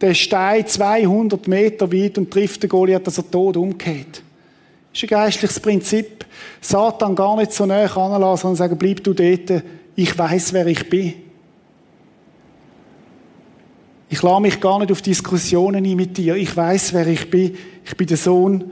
den 0.00 0.14
Stein 0.14 0.64
200 0.64 1.48
Meter 1.48 1.92
weit 1.92 2.16
und 2.16 2.30
trifft 2.30 2.62
den 2.62 2.70
Goliath, 2.70 3.04
dass 3.08 3.18
er 3.18 3.28
tot 3.28 3.56
umgeht. 3.56 4.22
Das 4.92 5.02
ist 5.02 5.02
ein 5.02 5.08
geistliches 5.08 5.58
Prinzip. 5.58 6.24
Satan 6.60 7.16
gar 7.16 7.36
nicht 7.36 7.52
so 7.52 7.66
näher 7.66 7.96
anlassen, 7.96 8.42
sondern 8.42 8.56
sagen, 8.56 8.78
bleib 8.78 9.02
du 9.02 9.14
dort, 9.14 9.64
ich 9.96 10.16
weiß, 10.16 10.52
wer 10.52 10.68
ich 10.68 10.88
bin. 10.88 11.14
Ich 14.10 14.22
lasse 14.22 14.42
mich 14.42 14.60
gar 14.60 14.78
nicht 14.78 14.92
auf 14.92 15.02
Diskussionen 15.02 15.84
ein 15.84 15.96
mit 15.96 16.16
dir. 16.16 16.36
Ich 16.36 16.56
weiß, 16.56 16.92
wer 16.92 17.08
ich 17.08 17.28
bin. 17.28 17.56
Ich 17.84 17.96
bin 17.96 18.06
der 18.06 18.16
Sohn, 18.16 18.70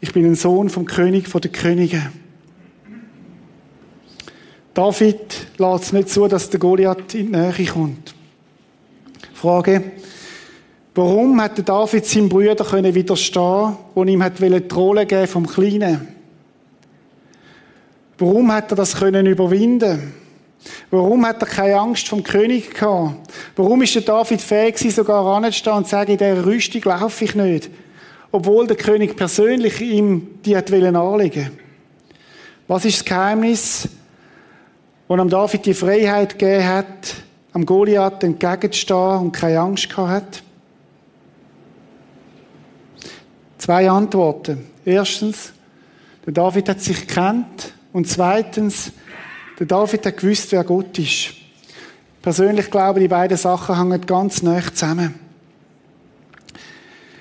ich 0.00 0.12
bin 0.12 0.26
ein 0.26 0.34
Sohn 0.34 0.68
vom 0.68 0.86
König, 0.86 1.28
von 1.28 1.40
der 1.40 1.52
Könige. 1.52 2.10
David 4.74 5.46
lässt 5.56 5.84
es 5.84 5.92
nicht 5.92 6.08
zu, 6.08 6.26
dass 6.26 6.50
der 6.50 6.58
Goliath 6.58 7.14
in 7.14 7.32
die 7.32 7.38
Nähe 7.38 7.66
kommt. 7.66 8.15
Frage. 9.36 9.92
Warum 10.94 11.38
hat 11.42 11.68
David 11.68 12.06
seinem 12.06 12.30
Bruder 12.30 12.64
können 12.64 12.94
widerstehen, 12.94 13.76
wo 13.94 14.02
ihm 14.02 14.22
hat 14.22 14.40
die 14.40 14.74
Rolle 14.74 15.04
geben 15.04 15.26
vom 15.26 15.46
Kleinen? 15.46 16.08
Warum 18.16 18.50
hat 18.50 18.72
er 18.72 18.76
das 18.76 18.96
können 18.96 19.26
überwinden? 19.26 20.14
Warum 20.90 21.26
hat 21.26 21.42
er 21.42 21.48
keine 21.48 21.78
Angst 21.78 22.08
vom 22.08 22.22
König 22.22 22.72
gehabt? 22.74 23.30
Warum 23.56 23.82
ist 23.82 23.94
der 23.94 24.02
David 24.02 24.40
fähig 24.40 24.76
gewesen, 24.76 24.94
sogar 24.96 25.26
anzustehen 25.26 25.76
und 25.76 25.84
zu 25.84 25.90
sagen, 25.90 26.12
in 26.12 26.18
dieser 26.18 26.46
Rüstung 26.46 26.82
laufe 26.84 27.24
ich 27.24 27.34
nicht? 27.34 27.70
Obwohl 28.32 28.66
der 28.66 28.76
König 28.76 29.16
persönlich 29.16 29.82
ihm 29.82 30.40
die 30.46 30.56
hat 30.56 30.72
anlegen 30.72 31.50
Was 32.68 32.86
ist 32.86 33.00
das 33.00 33.04
Geheimnis, 33.04 33.86
das 35.08 35.18
am 35.18 35.28
David 35.28 35.66
die 35.66 35.74
Freiheit 35.74 36.38
gegeben 36.38 36.66
hat, 36.66 37.25
am 37.56 37.64
Goliath 37.64 38.22
entgegenzustehen 38.22 39.18
und 39.18 39.32
keine 39.32 39.60
Angst 39.60 39.88
gehabt 39.88 40.10
hat? 40.10 40.42
Zwei 43.56 43.88
Antworten. 43.88 44.66
Erstens, 44.84 45.54
der 46.26 46.34
David 46.34 46.68
hat 46.68 46.82
sich 46.82 47.06
gekannt 47.06 47.72
und 47.94 48.06
zweitens, 48.06 48.92
der 49.58 49.66
David 49.66 50.04
hat 50.04 50.18
gewusst, 50.18 50.52
wer 50.52 50.64
Gott 50.64 50.98
ist. 50.98 51.32
Persönlich 52.20 52.70
glaube 52.70 52.98
ich, 52.98 53.04
die 53.04 53.08
beiden 53.08 53.38
Sachen 53.38 53.78
hängen 53.78 54.04
ganz 54.04 54.42
nah 54.42 54.60
zusammen. 54.60 55.14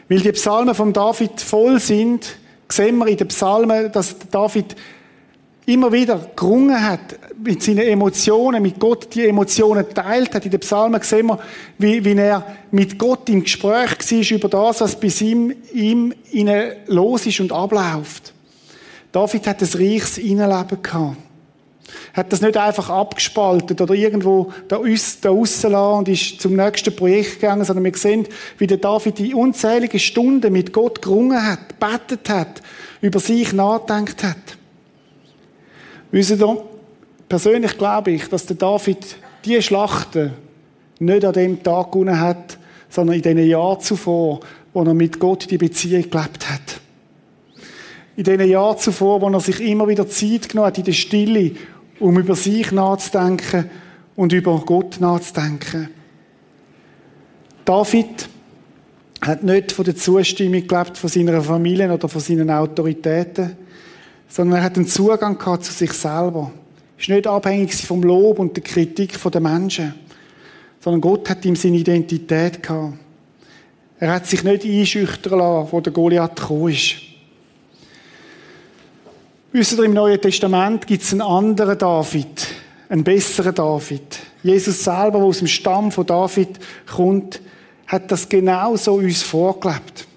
Weil 0.10 0.20
die 0.20 0.34
Psalmen 0.34 0.76
von 0.76 0.92
David 0.92 1.40
voll 1.40 1.80
sind, 1.80 2.36
sehen 2.68 2.98
wir 2.98 3.08
in 3.08 3.16
den 3.16 3.30
Psalmen, 3.30 3.90
dass 3.90 4.18
David 4.30 4.76
immer 5.66 5.92
wieder 5.92 6.30
gerungen 6.36 6.82
hat 6.82 7.18
mit 7.44 7.64
seinen 7.64 7.80
Emotionen, 7.80 8.62
mit 8.62 8.80
Gott 8.80 9.14
die 9.14 9.28
Emotionen 9.28 9.86
teilt 9.94 10.36
hat. 10.36 10.46
In 10.46 10.52
den 10.52 10.60
Psalmen 10.60 11.02
sehen 11.02 11.28
wir, 11.28 11.40
wie, 11.78 12.06
wie 12.06 12.18
er 12.18 12.46
mit 12.72 13.00
Gott 13.00 13.30
im 13.30 13.44
Gespräch 13.44 13.92
war 14.00 14.38
über 14.38 14.50
das, 14.50 14.82
was 14.82 15.00
bei 15.00 15.12
ihm, 15.22 15.54
ihm 15.74 16.14
innen 16.32 16.74
los 16.88 17.26
ist 17.26 17.40
und 17.40 17.52
abläuft. 17.52 18.34
David 19.12 19.48
hat 19.48 19.62
ein 19.62 19.70
reiches 19.74 20.18
Innenleben 20.18 20.82
gehabt. 20.82 21.18
Hat 22.14 22.32
das 22.32 22.42
nicht 22.42 22.58
einfach 22.58 22.90
abgespaltet 22.90 23.80
oder 23.80 23.94
irgendwo 23.94 24.52
da, 24.68 24.78
aus, 24.78 25.20
da 25.22 25.30
rausgelassen 25.30 26.00
und 26.00 26.08
ist 26.10 26.42
zum 26.42 26.56
nächsten 26.56 26.96
Projekt 26.96 27.40
gegangen, 27.40 27.64
sondern 27.64 27.86
wir 27.86 27.96
sehen, 27.96 28.28
wie 28.58 28.68
der 28.68 28.78
David 28.78 29.20
die 29.20 29.34
unzähligen 29.34 30.00
Stunden 30.00 30.52
mit 30.52 30.74
Gott 30.74 31.02
gerungen 31.02 31.46
hat, 31.46 31.80
betet 31.80 32.30
hat, 32.30 32.62
über 33.02 33.20
sich 33.20 33.54
nachdenkt 33.54 34.24
hat. 34.24 34.58
Wisst 36.12 36.32
ihr, 36.32 36.64
persönlich 37.28 37.78
glaube 37.78 38.12
ich, 38.12 38.28
dass 38.30 38.46
der 38.46 38.56
David 38.56 39.18
diese 39.44 39.62
Schlachten 39.62 40.34
nicht 41.00 41.26
an 41.26 41.34
dem 41.34 41.62
Tag 41.62 41.92
gewonnen 41.92 42.20
hat, 42.20 42.58
sondern 42.90 43.16
in 43.18 43.22
den 43.22 43.38
Jahren 43.40 43.82
zuvor, 43.82 44.40
wo 44.74 44.84
er 44.84 44.94
mit 44.94 45.20
Gott 45.20 45.50
die 45.50 45.58
Beziehung 45.58 46.10
gelebt 46.10 46.50
hat. 46.50 46.80
In 48.16 48.24
den 48.24 48.48
Jahren 48.50 48.78
zuvor, 48.78 49.22
wo 49.22 49.30
er 49.30 49.40
sich 49.40 49.60
immer 49.60 49.88
wieder 49.88 50.08
Zeit 50.08 50.50
genommen 50.50 50.68
hat 50.68 50.78
in 50.78 50.86
der 50.86 50.94
Stille, 50.94 51.52
um 52.00 52.18
über 52.18 52.36
sich 52.36 52.72
nachzudenken 52.72 53.70
und 54.16 54.32
über 54.32 54.62
Gott 54.66 55.00
nachzudenken. 55.00 55.90
David 57.66 58.30
hat 59.22 59.44
nicht 59.44 59.72
von 59.72 59.86
der 59.86 59.96
Zustimmung 59.96 60.68
gelebt 60.68 60.98
von 60.98 61.10
seiner 61.10 61.42
Familie 61.42 61.92
oder 61.92 62.08
von 62.08 62.22
seinen 62.22 62.50
Autoritäten, 62.52 63.58
sondern 64.28 64.60
er 64.60 64.64
hat 64.64 64.76
einen 64.76 64.88
Zugang 64.88 65.38
gehabt 65.38 65.66
zu 65.66 65.72
sich 65.72 65.94
selber. 65.94 66.52
Er 66.98 67.02
ist 67.02 67.10
nicht 67.10 67.28
abhängig 67.28 67.76
vom 67.76 68.04
Lob 68.04 68.40
und 68.40 68.56
der 68.56 68.64
Kritik 68.64 69.20
der 69.22 69.42
Menschen, 69.42 69.94
sondern 70.80 71.02
Gott 71.02 71.30
hat 71.30 71.46
ihm 71.46 71.56
seine 71.56 71.78
Identität 71.78 72.62
gehabt. 72.64 72.94
Er 74.00 74.14
hat 74.14 74.28
sich 74.28 74.44
nicht 74.44 74.66
einschüchtern 74.66 75.40
lassen, 75.40 75.72
wo 75.72 75.82
der 75.82 75.94
Goliath 75.94 76.36
gekommen 76.36 76.72
ist. 76.72 76.96
Wisst 79.52 79.78
ihr, 79.78 79.86
im 79.86 79.94
Neuen 79.94 80.20
Testament 80.20 80.86
gibt 80.86 81.02
es 81.02 81.14
einen 81.14 81.22
anderen 81.22 81.78
David, 81.78 82.48
einen 82.90 83.06
besseren 83.06 83.56
David. 83.56 84.20
Jesus 84.44 84.84
selber, 84.84 85.20
der 85.20 85.24
aus 85.24 85.40
dem 85.40 85.48
Stamm 85.48 85.94
von 85.94 86.06
David 86.06 86.60
kommt, 86.86 87.40
hat 87.88 88.12
das 88.12 88.28
genau 88.28 88.76
so 88.76 88.96
uns 88.96 89.24
vorgelebt. 89.24 90.08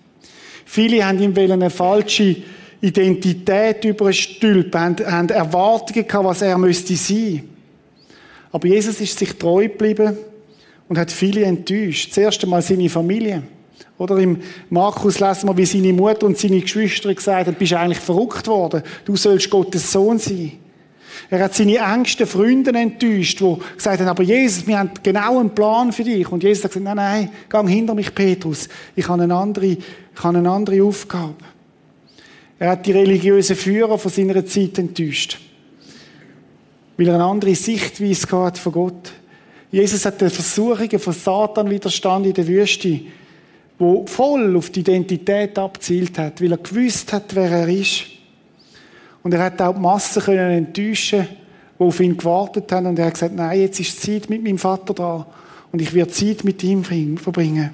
Viele 0.64 1.06
haben 1.06 1.22
ihm 1.22 1.36
eine 1.36 1.70
falsche 1.70 2.36
Identität 2.80 3.84
überstülpen, 3.84 4.80
haben, 4.80 4.96
haben 5.06 5.28
Erwartungen 5.30 6.06
gehabt, 6.06 6.24
was 6.24 6.42
er 6.42 6.56
müsste 6.58 6.94
sein. 6.94 7.42
Aber 8.52 8.66
Jesus 8.66 9.00
ist 9.00 9.18
sich 9.18 9.36
treu 9.36 9.68
geblieben 9.68 10.16
und 10.88 10.98
hat 10.98 11.10
viele 11.10 11.42
enttäuscht. 11.42 12.12
Zuerst 12.12 12.42
einmal 12.42 12.62
seine 12.62 12.88
Familie. 12.88 13.42
Oder 13.98 14.18
im 14.18 14.38
Markus 14.70 15.18
lesen 15.18 15.48
wir, 15.48 15.56
wie 15.56 15.66
seine 15.66 15.92
Mutter 15.92 16.26
und 16.26 16.38
seine 16.38 16.60
Geschwister 16.60 17.12
gesagt 17.12 17.48
haben, 17.48 17.56
bist 17.56 17.72
eigentlich 17.72 17.98
verrückt 17.98 18.46
worden. 18.46 18.82
Du 19.04 19.16
sollst 19.16 19.50
Gottes 19.50 19.90
Sohn 19.90 20.18
sein. 20.18 20.52
Er 21.30 21.42
hat 21.42 21.54
seine 21.54 21.78
engsten 21.78 22.26
Freunde 22.26 22.70
enttäuscht, 22.70 23.40
die 23.40 23.56
gesagt 23.76 24.00
haben, 24.00 24.08
aber 24.08 24.22
Jesus, 24.22 24.66
wir 24.66 24.78
haben 24.78 24.90
genau 25.02 25.40
einen 25.40 25.50
Plan 25.50 25.92
für 25.92 26.04
dich. 26.04 26.30
Und 26.30 26.44
Jesus 26.44 26.64
hat 26.64 26.72
gesagt, 26.72 26.84
nein, 26.84 26.96
nein, 26.96 27.30
geh 27.50 27.72
hinter 27.72 27.94
mich, 27.94 28.14
Petrus. 28.14 28.68
Ich 28.94 29.08
habe 29.08 29.24
eine 29.24 29.34
andere, 29.34 29.66
ich 29.66 29.78
habe 30.22 30.38
eine 30.38 30.48
andere 30.48 30.82
Aufgabe. 30.84 31.34
Er 32.58 32.70
hat 32.70 32.86
die 32.86 32.92
religiösen 32.92 33.56
Führer 33.56 33.98
von 33.98 34.10
seiner 34.10 34.44
Zeit 34.44 34.78
enttäuscht. 34.78 35.38
Weil 36.96 37.08
er 37.08 37.14
eine 37.14 37.24
andere 37.24 37.54
Sichtweise 37.54 38.26
hat 38.44 38.58
von 38.58 38.72
Gott. 38.72 39.12
Jesus 39.70 40.04
hat 40.04 40.20
den 40.20 40.30
Versuchungen 40.30 40.98
von 40.98 41.12
Satan 41.12 41.70
widerstanden 41.70 42.30
in 42.30 42.34
der 42.34 42.48
Wüste, 42.48 43.00
wo 43.78 44.04
voll 44.06 44.56
auf 44.56 44.70
die 44.70 44.80
Identität 44.80 45.56
abzielt 45.58 46.18
hat, 46.18 46.42
weil 46.42 46.52
er 46.52 46.58
gewusst 46.58 47.12
hat, 47.12 47.34
wer 47.34 47.50
er 47.50 47.68
ist. 47.68 48.06
Und 49.22 49.34
er 49.34 49.44
hat 49.44 49.60
auch 49.62 49.74
die 49.74 49.80
Massen 49.80 50.22
können 50.22 50.50
enttäuschen, 50.66 51.28
die 51.78 51.82
auf 51.82 52.00
ihn 52.00 52.16
gewartet 52.16 52.72
haben. 52.72 52.86
Und 52.86 52.98
er 52.98 53.06
hat 53.06 53.14
gesagt, 53.14 53.34
nein, 53.36 53.60
jetzt 53.60 53.78
ist 53.78 54.02
Zeit 54.02 54.28
mit 54.30 54.42
meinem 54.42 54.58
Vater 54.58 54.94
da. 54.94 55.26
Und 55.70 55.82
ich 55.82 55.92
werde 55.94 56.10
Zeit 56.10 56.42
mit 56.44 56.64
ihm 56.64 56.82
verbringen. 56.82 57.70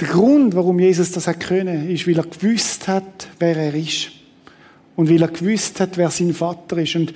Der 0.00 0.08
Grund, 0.08 0.54
warum 0.54 0.78
Jesus 0.78 1.10
das 1.10 1.26
können, 1.38 1.90
ist, 1.90 2.06
weil 2.06 2.18
er 2.18 2.24
gewusst 2.24 2.86
hat, 2.86 3.28
wer 3.38 3.56
er 3.56 3.74
ist. 3.74 4.10
Und 4.94 5.10
weil 5.10 5.22
er 5.22 5.28
gewusst 5.28 5.80
hat, 5.80 5.96
wer 5.96 6.10
sein 6.10 6.32
Vater 6.32 6.78
ist. 6.78 6.94
Und 6.94 7.14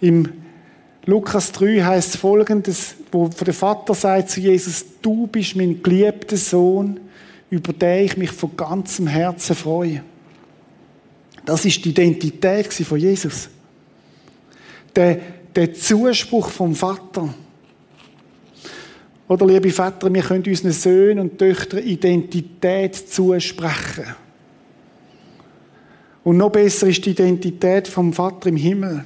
im 0.00 0.32
Lukas 1.04 1.52
3 1.52 1.82
heißt 1.82 2.16
folgendes, 2.16 2.96
wo 3.12 3.28
der 3.28 3.54
Vater 3.54 3.94
sagt 3.94 4.30
zu 4.30 4.40
Jesus, 4.40 4.84
du 5.00 5.28
bist 5.28 5.54
mein 5.54 5.80
geliebter 5.82 6.36
Sohn, 6.36 6.98
über 7.48 7.72
den 7.72 8.06
ich 8.06 8.16
mich 8.16 8.32
von 8.32 8.56
ganzem 8.56 9.06
Herzen 9.06 9.54
freue. 9.54 10.02
Das 11.44 11.64
ist 11.64 11.84
die 11.84 11.90
Identität 11.90 12.74
von 12.74 12.98
Jesus. 12.98 13.48
Der, 14.96 15.20
der 15.54 15.72
Zuspruch 15.74 16.50
vom 16.50 16.74
Vater. 16.74 17.32
Oder, 19.28 19.46
liebe 19.46 19.70
Väter, 19.70 20.12
wir 20.12 20.22
können 20.22 20.44
unseren 20.46 20.72
Söhnen 20.72 21.18
und 21.18 21.38
Töchtern 21.38 21.82
Identität 21.82 22.94
zusprechen. 22.94 24.04
Und 26.22 26.36
noch 26.36 26.50
besser 26.50 26.88
ist 26.88 27.04
die 27.04 27.10
Identität 27.10 27.88
vom 27.88 28.12
Vater 28.12 28.48
im 28.48 28.56
Himmel. 28.56 29.04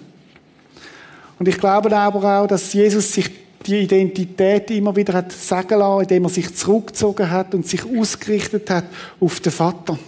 Und 1.38 1.48
ich 1.48 1.59
glaube 1.59 1.94
aber 1.96 2.40
auch, 2.40 2.46
dass 2.46 2.72
Jesus 2.72 3.12
sich 3.12 3.30
die 3.66 3.80
Identität 3.80 4.70
immer 4.70 4.94
wieder 4.96 5.14
hat 5.14 5.33
sagen 5.33 5.78
lassen, 5.78 6.02
indem 6.02 6.24
er 6.24 6.30
sich 6.30 6.54
zurückgezogen 6.54 7.30
hat 7.30 7.54
und 7.54 7.66
sich 7.66 7.83
ausgerichtet 7.85 8.70
hat 8.70 8.85
auf 9.20 9.40
den 9.40 9.52
Vater. 9.52 9.98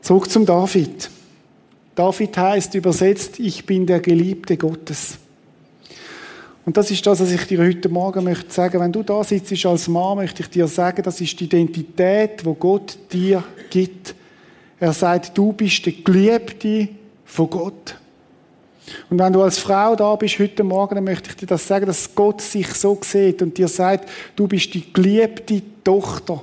Zurück 0.00 0.30
zum 0.30 0.46
David. 0.46 1.10
David 1.94 2.36
heißt 2.36 2.74
übersetzt, 2.74 3.40
ich 3.40 3.66
bin 3.66 3.86
der 3.86 4.00
Geliebte 4.00 4.56
Gottes. 4.56 5.18
Und 6.68 6.76
das 6.76 6.90
ist 6.90 7.06
das, 7.06 7.18
was 7.18 7.32
ich 7.32 7.44
dir 7.46 7.60
heute 7.60 7.88
Morgen 7.88 8.24
möchte 8.24 8.52
sagen. 8.52 8.78
Wenn 8.78 8.92
du 8.92 9.02
da 9.02 9.24
sitzt 9.24 9.64
als 9.64 9.88
Mann, 9.88 10.18
möchte 10.18 10.42
ich 10.42 10.50
dir 10.50 10.66
sagen, 10.66 11.02
das 11.02 11.18
ist 11.18 11.40
die 11.40 11.44
Identität, 11.44 12.44
wo 12.44 12.52
Gott 12.52 12.98
dir 13.10 13.42
gibt. 13.70 14.14
Er 14.78 14.92
sagt, 14.92 15.38
du 15.38 15.54
bist 15.54 15.86
der 15.86 15.94
Geliebte 15.94 16.90
von 17.24 17.48
Gott. 17.48 17.96
Und 19.08 19.18
wenn 19.18 19.32
du 19.32 19.40
als 19.40 19.58
Frau 19.58 19.96
da 19.96 20.14
bist 20.16 20.38
heute 20.40 20.62
Morgen, 20.62 20.96
dann 20.96 21.04
möchte 21.04 21.30
ich 21.30 21.36
dir 21.36 21.46
das 21.46 21.66
sagen, 21.66 21.86
dass 21.86 22.14
Gott 22.14 22.42
sich 22.42 22.68
so 22.74 22.98
sieht 23.00 23.40
und 23.40 23.56
dir 23.56 23.68
sagt, 23.68 24.06
du 24.36 24.46
bist 24.46 24.74
die 24.74 24.92
geliebte 24.92 25.62
Tochter. 25.82 26.42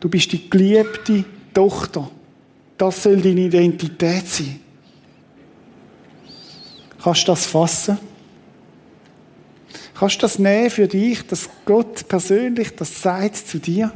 Du 0.00 0.10
bist 0.10 0.30
die 0.32 0.50
geliebte 0.50 1.24
Tochter. 1.54 2.10
Das 2.76 3.04
soll 3.04 3.22
deine 3.22 3.40
Identität 3.40 4.28
sein. 4.28 4.60
Kannst 7.02 7.22
du 7.22 7.32
das 7.32 7.46
fassen? 7.46 7.98
Kannst 9.94 10.16
du 10.16 10.20
das 10.20 10.38
nehmen 10.38 10.70
für 10.70 10.86
dich, 10.86 11.26
dass 11.26 11.48
Gott 11.64 12.06
persönlich 12.08 12.74
das 12.76 13.02
sagt 13.02 13.36
zu 13.36 13.58
dir? 13.58 13.92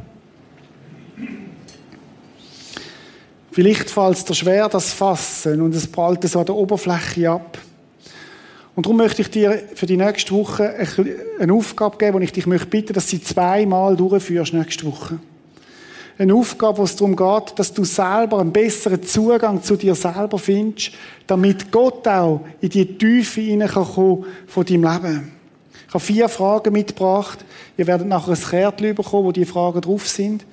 Vielleicht 3.51 3.89
fällt 3.89 4.17
es 4.17 4.25
dir 4.25 4.35
schwer, 4.35 4.69
das 4.69 4.93
Fassen 4.93 5.61
und 5.61 5.73
es 5.73 5.87
prallt 5.87 6.23
so 6.27 6.39
an 6.39 6.45
der 6.45 6.55
Oberfläche 6.55 7.31
ab. 7.31 7.57
Und 8.75 8.85
darum 8.85 8.97
möchte 8.97 9.23
ich 9.23 9.31
dir 9.31 9.63
für 9.73 9.87
die 9.87 9.97
nächste 9.97 10.31
Woche 10.33 10.75
eine 11.39 11.53
Aufgabe 11.53 11.97
geben, 11.97 12.13
wo 12.13 12.19
ich 12.19 12.31
dich 12.31 12.45
möchte 12.45 12.67
bitten, 12.67 12.93
dass 12.93 13.05
du 13.05 13.17
sie 13.17 13.23
zweimal 13.23 13.95
durchführst 13.95 14.53
nächste 14.53 14.85
Woche. 14.85 15.17
Eine 16.19 16.33
Aufgabe, 16.33 16.79
wo 16.79 16.83
es 16.83 16.95
darum 16.95 17.15
geht, 17.15 17.59
dass 17.59 17.71
du 17.71 17.83
selber 17.83 18.39
einen 18.39 18.51
besseren 18.51 19.03
Zugang 19.03 19.61
zu 19.61 19.75
dir 19.75 19.93
selber 19.93 20.39
findest, 20.39 20.91
damit 21.27 21.71
Gott 21.71 22.07
auch 22.07 22.41
in 22.59 22.69
die 22.69 22.97
Tiefe 22.97 23.41
hineinkommen 23.41 24.23
kann 24.23 24.31
von 24.47 24.65
deinem 24.65 24.83
Leben. 24.83 25.31
Ich 25.87 25.93
habe 25.93 26.03
vier 26.03 26.27
Fragen 26.27 26.73
mitgebracht. 26.73 27.45
Ihr 27.77 27.85
werdet 27.85 28.07
nachher 28.07 28.33
ein 28.33 28.41
Kärtchen 28.41 28.95
bekommen, 28.95 29.25
wo 29.25 29.31
die 29.31 29.45
Fragen 29.45 29.79
drauf 29.79 30.07
sind. 30.07 30.43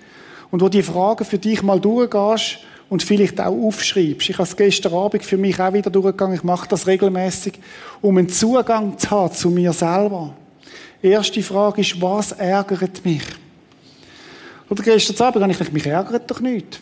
Und 0.50 0.60
wo 0.60 0.68
die 0.68 0.82
Fragen 0.82 1.24
für 1.24 1.38
dich 1.38 1.62
mal 1.62 1.80
durchgehst 1.80 2.58
und 2.88 3.02
vielleicht 3.02 3.40
auch 3.40 3.66
aufschreibst. 3.66 4.28
Ich 4.28 4.34
habe 4.36 4.44
es 4.44 4.56
gestern 4.56 4.92
Abend 4.92 5.24
für 5.24 5.38
mich 5.38 5.58
auch 5.58 5.72
wieder 5.72 5.90
durchgegangen. 5.90 6.36
Ich 6.36 6.44
mache 6.44 6.68
das 6.68 6.86
regelmäßig, 6.86 7.54
um 8.02 8.18
einen 8.18 8.28
Zugang 8.28 8.98
zu 8.98 9.10
haben 9.10 9.34
zu 9.34 9.50
mir 9.50 9.72
selber. 9.72 10.34
Erste 11.02 11.42
Frage 11.42 11.80
ist, 11.80 12.00
was 12.00 12.32
ärgert 12.32 13.04
mich? 13.04 13.22
Oder 14.68 14.82
gestern 14.82 15.26
Abend 15.26 15.42
habe 15.42 15.52
ich 15.52 15.58
gedacht, 15.58 15.72
mich 15.72 15.86
ärgert 15.86 16.30
doch 16.30 16.40
nicht. 16.40 16.80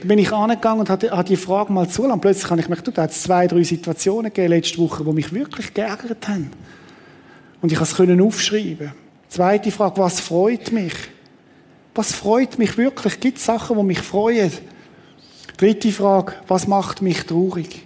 Dann 0.00 0.08
bin 0.08 0.18
ich 0.18 0.32
angegangen 0.32 0.80
und 0.80 0.90
habe 0.90 1.24
die 1.24 1.36
Frage 1.36 1.72
mal 1.72 1.88
zulassen. 1.88 2.20
Plötzlich 2.20 2.50
habe 2.50 2.60
ich 2.60 2.66
gemerkt, 2.66 2.96
da 2.96 3.02
hat 3.02 3.10
es 3.10 3.22
zwei, 3.22 3.46
drei 3.46 3.62
Situationen 3.62 4.32
gegeben 4.32 4.48
letzte 4.48 4.78
Woche, 4.78 5.04
die 5.04 5.12
mich 5.12 5.32
wirklich 5.32 5.72
geärgert 5.72 6.28
haben. 6.28 6.50
Und 7.60 7.70
ich 7.70 7.78
konnte 7.78 8.12
es 8.12 8.20
aufschreiben. 8.20 8.92
Zweite 9.28 9.70
Frage, 9.70 10.00
was 10.00 10.20
freut 10.20 10.72
mich? 10.72 10.94
Was 11.94 12.12
freut 12.12 12.58
mich 12.58 12.76
wirklich? 12.76 13.20
Gibt 13.20 13.38
es 13.38 13.44
Sachen, 13.44 13.76
die 13.76 13.82
mich 13.84 14.00
freuen? 14.00 14.50
Dritte 15.56 15.92
Frage, 15.92 16.34
was 16.48 16.66
macht 16.66 17.02
mich 17.02 17.24
traurig? 17.24 17.84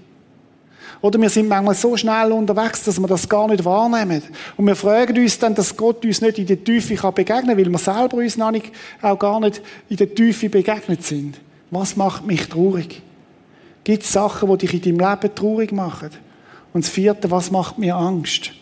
Oder 1.00 1.20
wir 1.20 1.28
sind 1.28 1.48
manchmal 1.48 1.74
so 1.74 1.96
schnell 1.96 2.32
unterwegs, 2.32 2.84
dass 2.84 2.98
wir 2.98 3.06
das 3.06 3.28
gar 3.28 3.48
nicht 3.48 3.64
wahrnehmen. 3.64 4.22
Und 4.56 4.66
wir 4.66 4.76
fragen 4.76 5.18
uns 5.18 5.38
dann, 5.38 5.54
dass 5.54 5.76
Gott 5.76 6.04
uns 6.04 6.20
nicht 6.20 6.38
in 6.38 6.46
der 6.46 6.62
Tiefe 6.62 6.94
begegnen 7.12 7.26
kann, 7.26 7.58
weil 7.58 7.70
wir 7.70 7.78
selber 7.78 8.16
uns 8.16 8.36
noch 8.36 8.50
nicht, 8.50 8.72
auch 9.02 9.18
gar 9.18 9.40
nicht 9.40 9.60
in 9.88 9.96
der 9.96 10.14
Tiefe 10.14 10.48
begegnet 10.48 11.02
sind. 11.02 11.38
Was 11.70 11.96
macht 11.96 12.26
mich 12.26 12.48
traurig? 12.48 13.02
Gibt 13.84 14.02
es 14.02 14.12
Sachen, 14.12 14.48
die 14.58 14.66
dich 14.66 14.86
in 14.86 14.98
deinem 14.98 15.20
Leben 15.20 15.34
traurig 15.34 15.72
machen? 15.72 16.10
Und 16.72 16.84
das 16.84 16.90
vierte, 16.90 17.30
was 17.30 17.50
macht 17.50 17.78
mir 17.78 17.96
Angst? 17.96 18.52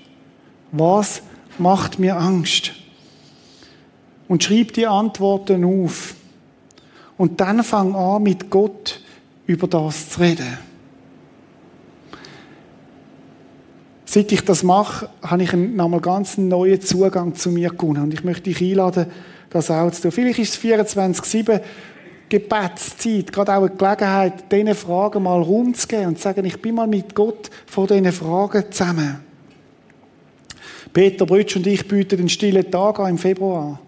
Was 0.73 1.23
macht 1.59 1.99
mir 1.99 2.17
Angst? 2.17 2.73
Und 4.29 4.43
schreib 4.43 4.73
die 4.73 4.87
Antworten 4.87 5.65
auf. 5.65 6.15
Und 7.17 7.41
dann 7.41 7.63
fang 7.63 7.95
an, 7.95 8.23
mit 8.23 8.51
Gott 8.51 9.01
über 9.47 9.67
das 9.67 10.11
zu 10.11 10.21
reden. 10.21 10.59
Seit 14.15 14.31
ich 14.31 14.45
das 14.45 14.63
mache, 14.63 15.09
habe 15.23 15.43
ich 15.43 15.53
einen 15.53 15.75
nochmal 15.75 15.99
ganz 15.99 16.39
neuen 16.39 16.81
Zugang 16.81 17.35
zu 17.35 17.51
mir 17.51 17.71
gewonnen. 17.71 18.05
Und 18.05 18.15
ich 18.15 18.23
möchte 18.23 18.45
dich 18.45 18.63
einladen, 18.63 19.07
das 19.51 19.73
auch 19.73 19.91
zu 19.91 20.03
tun. 20.03 20.13
Vielleicht 20.13 20.39
ist 20.39 20.55
es 20.55 20.61
24-7 20.63 21.61
Gebetszeit, 22.29 23.33
gerade 23.33 23.57
auch 23.57 23.63
eine 23.63 23.71
Gelegenheit, 23.71 24.53
diesen 24.53 24.73
Fragen 24.77 25.25
mal 25.25 25.43
rumzugehen 25.43 26.07
und 26.07 26.19
zu 26.19 26.23
sagen, 26.23 26.45
ich 26.45 26.63
bin 26.63 26.77
mal 26.77 26.87
mit 26.87 27.13
Gott 27.13 27.51
vor 27.67 27.89
diesen 27.89 28.13
Fragen 28.13 28.71
zusammen. 28.71 29.19
Peter 30.93 31.27
Brütsch 31.27 31.57
und 31.57 31.67
ich 31.67 31.89
bieten 31.89 32.19
den 32.19 32.29
stillen 32.29 32.71
Tag 32.71 33.01
an 33.01 33.11
im 33.11 33.19
Februar. 33.19 33.81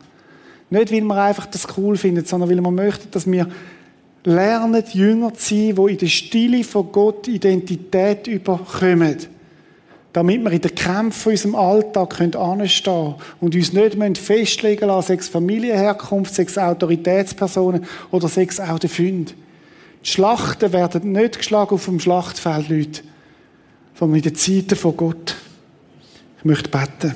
Nicht, 0.71 0.91
weil 0.91 1.03
wir 1.03 1.23
einfach 1.23 1.47
das 1.47 1.69
cool 1.79 1.97
finden, 1.97 2.25
sondern 2.25 2.51
weil 2.51 2.61
wir 2.61 2.71
möchten, 2.73 3.13
dass 3.13 3.31
wir 3.31 3.47
lernen, 4.25 4.83
Jünger 4.93 5.35
zu 5.35 5.55
sein, 5.55 5.77
die 5.77 5.93
in 5.93 5.99
der 5.99 6.07
Stille 6.09 6.65
von 6.65 6.91
Gott 6.91 7.29
Identität 7.29 8.27
überkommen. 8.27 9.36
Damit 10.17 10.43
wir 10.43 10.51
in 10.51 10.63
den 10.63 10.75
Kämpfen 10.75 11.33
unserem 11.33 11.55
Alltag 11.57 12.19
anstehen 12.37 13.17
und 13.39 13.55
uns 13.55 13.75
nicht 13.75 14.17
festlegen 14.17 14.87
lassen, 14.87 15.09
sechs 15.09 15.29
Familienherkunft, 15.29 16.35
sechs 16.35 16.57
Autoritätspersonen 16.57 17.85
oder 18.11 18.27
sechs 18.27 18.59
auch 18.59 18.79
der 18.79 18.89
Fünde. 18.89 19.35
Die 20.03 20.09
Schlachten 20.09 20.73
werden 20.73 21.13
nicht 21.13 21.37
geschlagen 21.37 21.75
auf 21.75 21.85
dem 21.85 22.01
Schlachtfeld, 22.01 22.71
Leute, 22.71 23.03
sondern 23.95 24.17
in 24.17 24.23
den 24.23 24.35
Zeiten 24.37 24.75
von 24.75 24.97
Gott. 24.97 25.37
Ich 26.39 26.47
möchte 26.47 26.71
beten. 26.71 27.15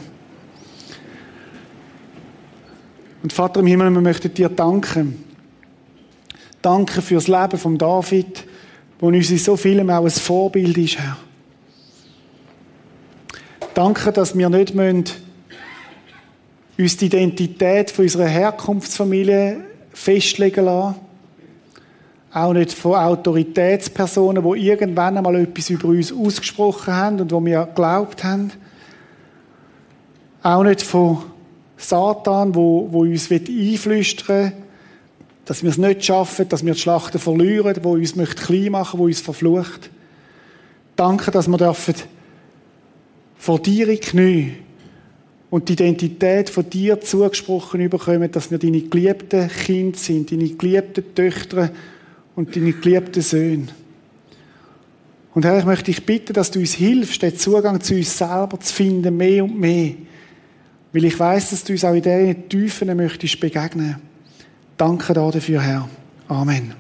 Und 3.23 3.33
Vater 3.33 3.61
im 3.61 3.67
Himmel, 3.67 3.89
wir 3.93 4.03
möchten 4.03 4.35
dir 4.35 4.51
danken. 4.51 5.25
Danke 6.61 7.01
für 7.01 7.15
das 7.15 7.29
Leben 7.29 7.57
von 7.57 7.79
David, 7.79 8.45
wo 8.99 9.07
uns 9.07 9.31
in 9.31 9.39
so 9.39 9.57
vielem 9.57 9.89
auch 9.89 10.05
ein 10.05 10.11
Vorbild 10.11 10.77
ist, 10.77 10.99
Herr. 10.99 11.17
Danke, 13.83 14.13
dass 14.13 14.37
wir 14.37 14.51
nicht 14.51 14.75
müssen, 14.75 15.05
uns 16.77 16.99
die 16.99 17.07
Identität 17.07 17.91
von 17.91 18.05
unserer 18.05 18.27
Herkunftsfamilie 18.27 19.57
festlegen 19.95 20.67
lassen. 20.67 20.97
Auch 22.31 22.53
nicht 22.53 22.75
von 22.75 22.97
Autoritätspersonen, 22.97 24.45
die 24.45 24.67
irgendwann 24.67 25.17
einmal 25.17 25.35
etwas 25.37 25.71
über 25.71 25.89
uns 25.89 26.13
ausgesprochen 26.13 26.95
haben 26.95 27.21
und 27.23 27.33
wo 27.33 27.43
wir 27.43 27.65
geglaubt 27.65 28.23
haben. 28.23 28.53
Auch 30.43 30.63
nicht 30.63 30.83
von 30.83 31.23
Satan, 31.79 32.55
wo, 32.55 32.87
wo 32.91 33.01
uns 33.01 33.31
einflüstern 33.31 34.29
will, 34.29 34.53
dass 35.47 35.63
wir 35.63 35.71
es 35.71 35.79
nicht 35.79 36.05
schaffen, 36.05 36.47
dass 36.51 36.67
wir 36.67 36.75
die 36.75 36.81
Schlachten 36.81 37.19
verlieren, 37.19 37.75
wo 37.83 37.95
uns 37.95 38.15
möchte 38.15 38.43
klein 38.43 38.73
machen, 38.73 39.01
wo 39.01 39.05
uns 39.05 39.23
verflucht. 39.23 39.89
Danke, 40.97 41.31
dass 41.31 41.49
wir 41.49 41.57
dürfen 41.57 41.95
vor 43.41 43.59
dir 43.59 43.89
in 43.89 43.99
Knie 43.99 44.53
und 45.49 45.67
die 45.69 45.73
Identität 45.73 46.51
von 46.51 46.69
dir 46.69 47.01
zugesprochen 47.01 47.89
bekommen, 47.89 48.31
dass 48.31 48.51
wir 48.51 48.59
deine 48.59 48.83
geliebten 48.83 49.49
Kinder 49.49 49.99
sind, 49.99 50.31
deine 50.31 50.51
geliebten 50.51 51.15
Töchter 51.15 51.71
und 52.37 52.55
deine 52.55 52.75
geliebten 52.75 53.23
Söhne. 53.23 53.69
Und 55.33 55.47
Herr, 55.47 55.59
ich 55.59 55.65
möchte 55.65 55.87
dich 55.87 56.05
bitten, 56.05 56.35
dass 56.35 56.51
du 56.51 56.59
uns 56.59 56.75
hilfst, 56.75 57.23
den 57.23 57.35
Zugang 57.35 57.81
zu 57.81 57.95
uns 57.95 58.19
selber 58.19 58.61
zu 58.61 58.75
finden, 58.75 59.17
mehr 59.17 59.43
und 59.43 59.59
mehr. 59.59 59.95
Weil 60.93 61.05
ich 61.05 61.19
weiß, 61.19 61.51
dass 61.51 61.65
du 61.65 61.73
uns 61.73 61.85
auch 61.85 61.95
in 61.95 62.03
diesen 62.03 62.49
Tiefen 62.49 62.95
möchtest 62.95 63.41
begegnen. 63.41 63.97
Danke 64.77 65.15
dafür, 65.15 65.63
Herr. 65.63 65.89
Amen. 66.29 66.80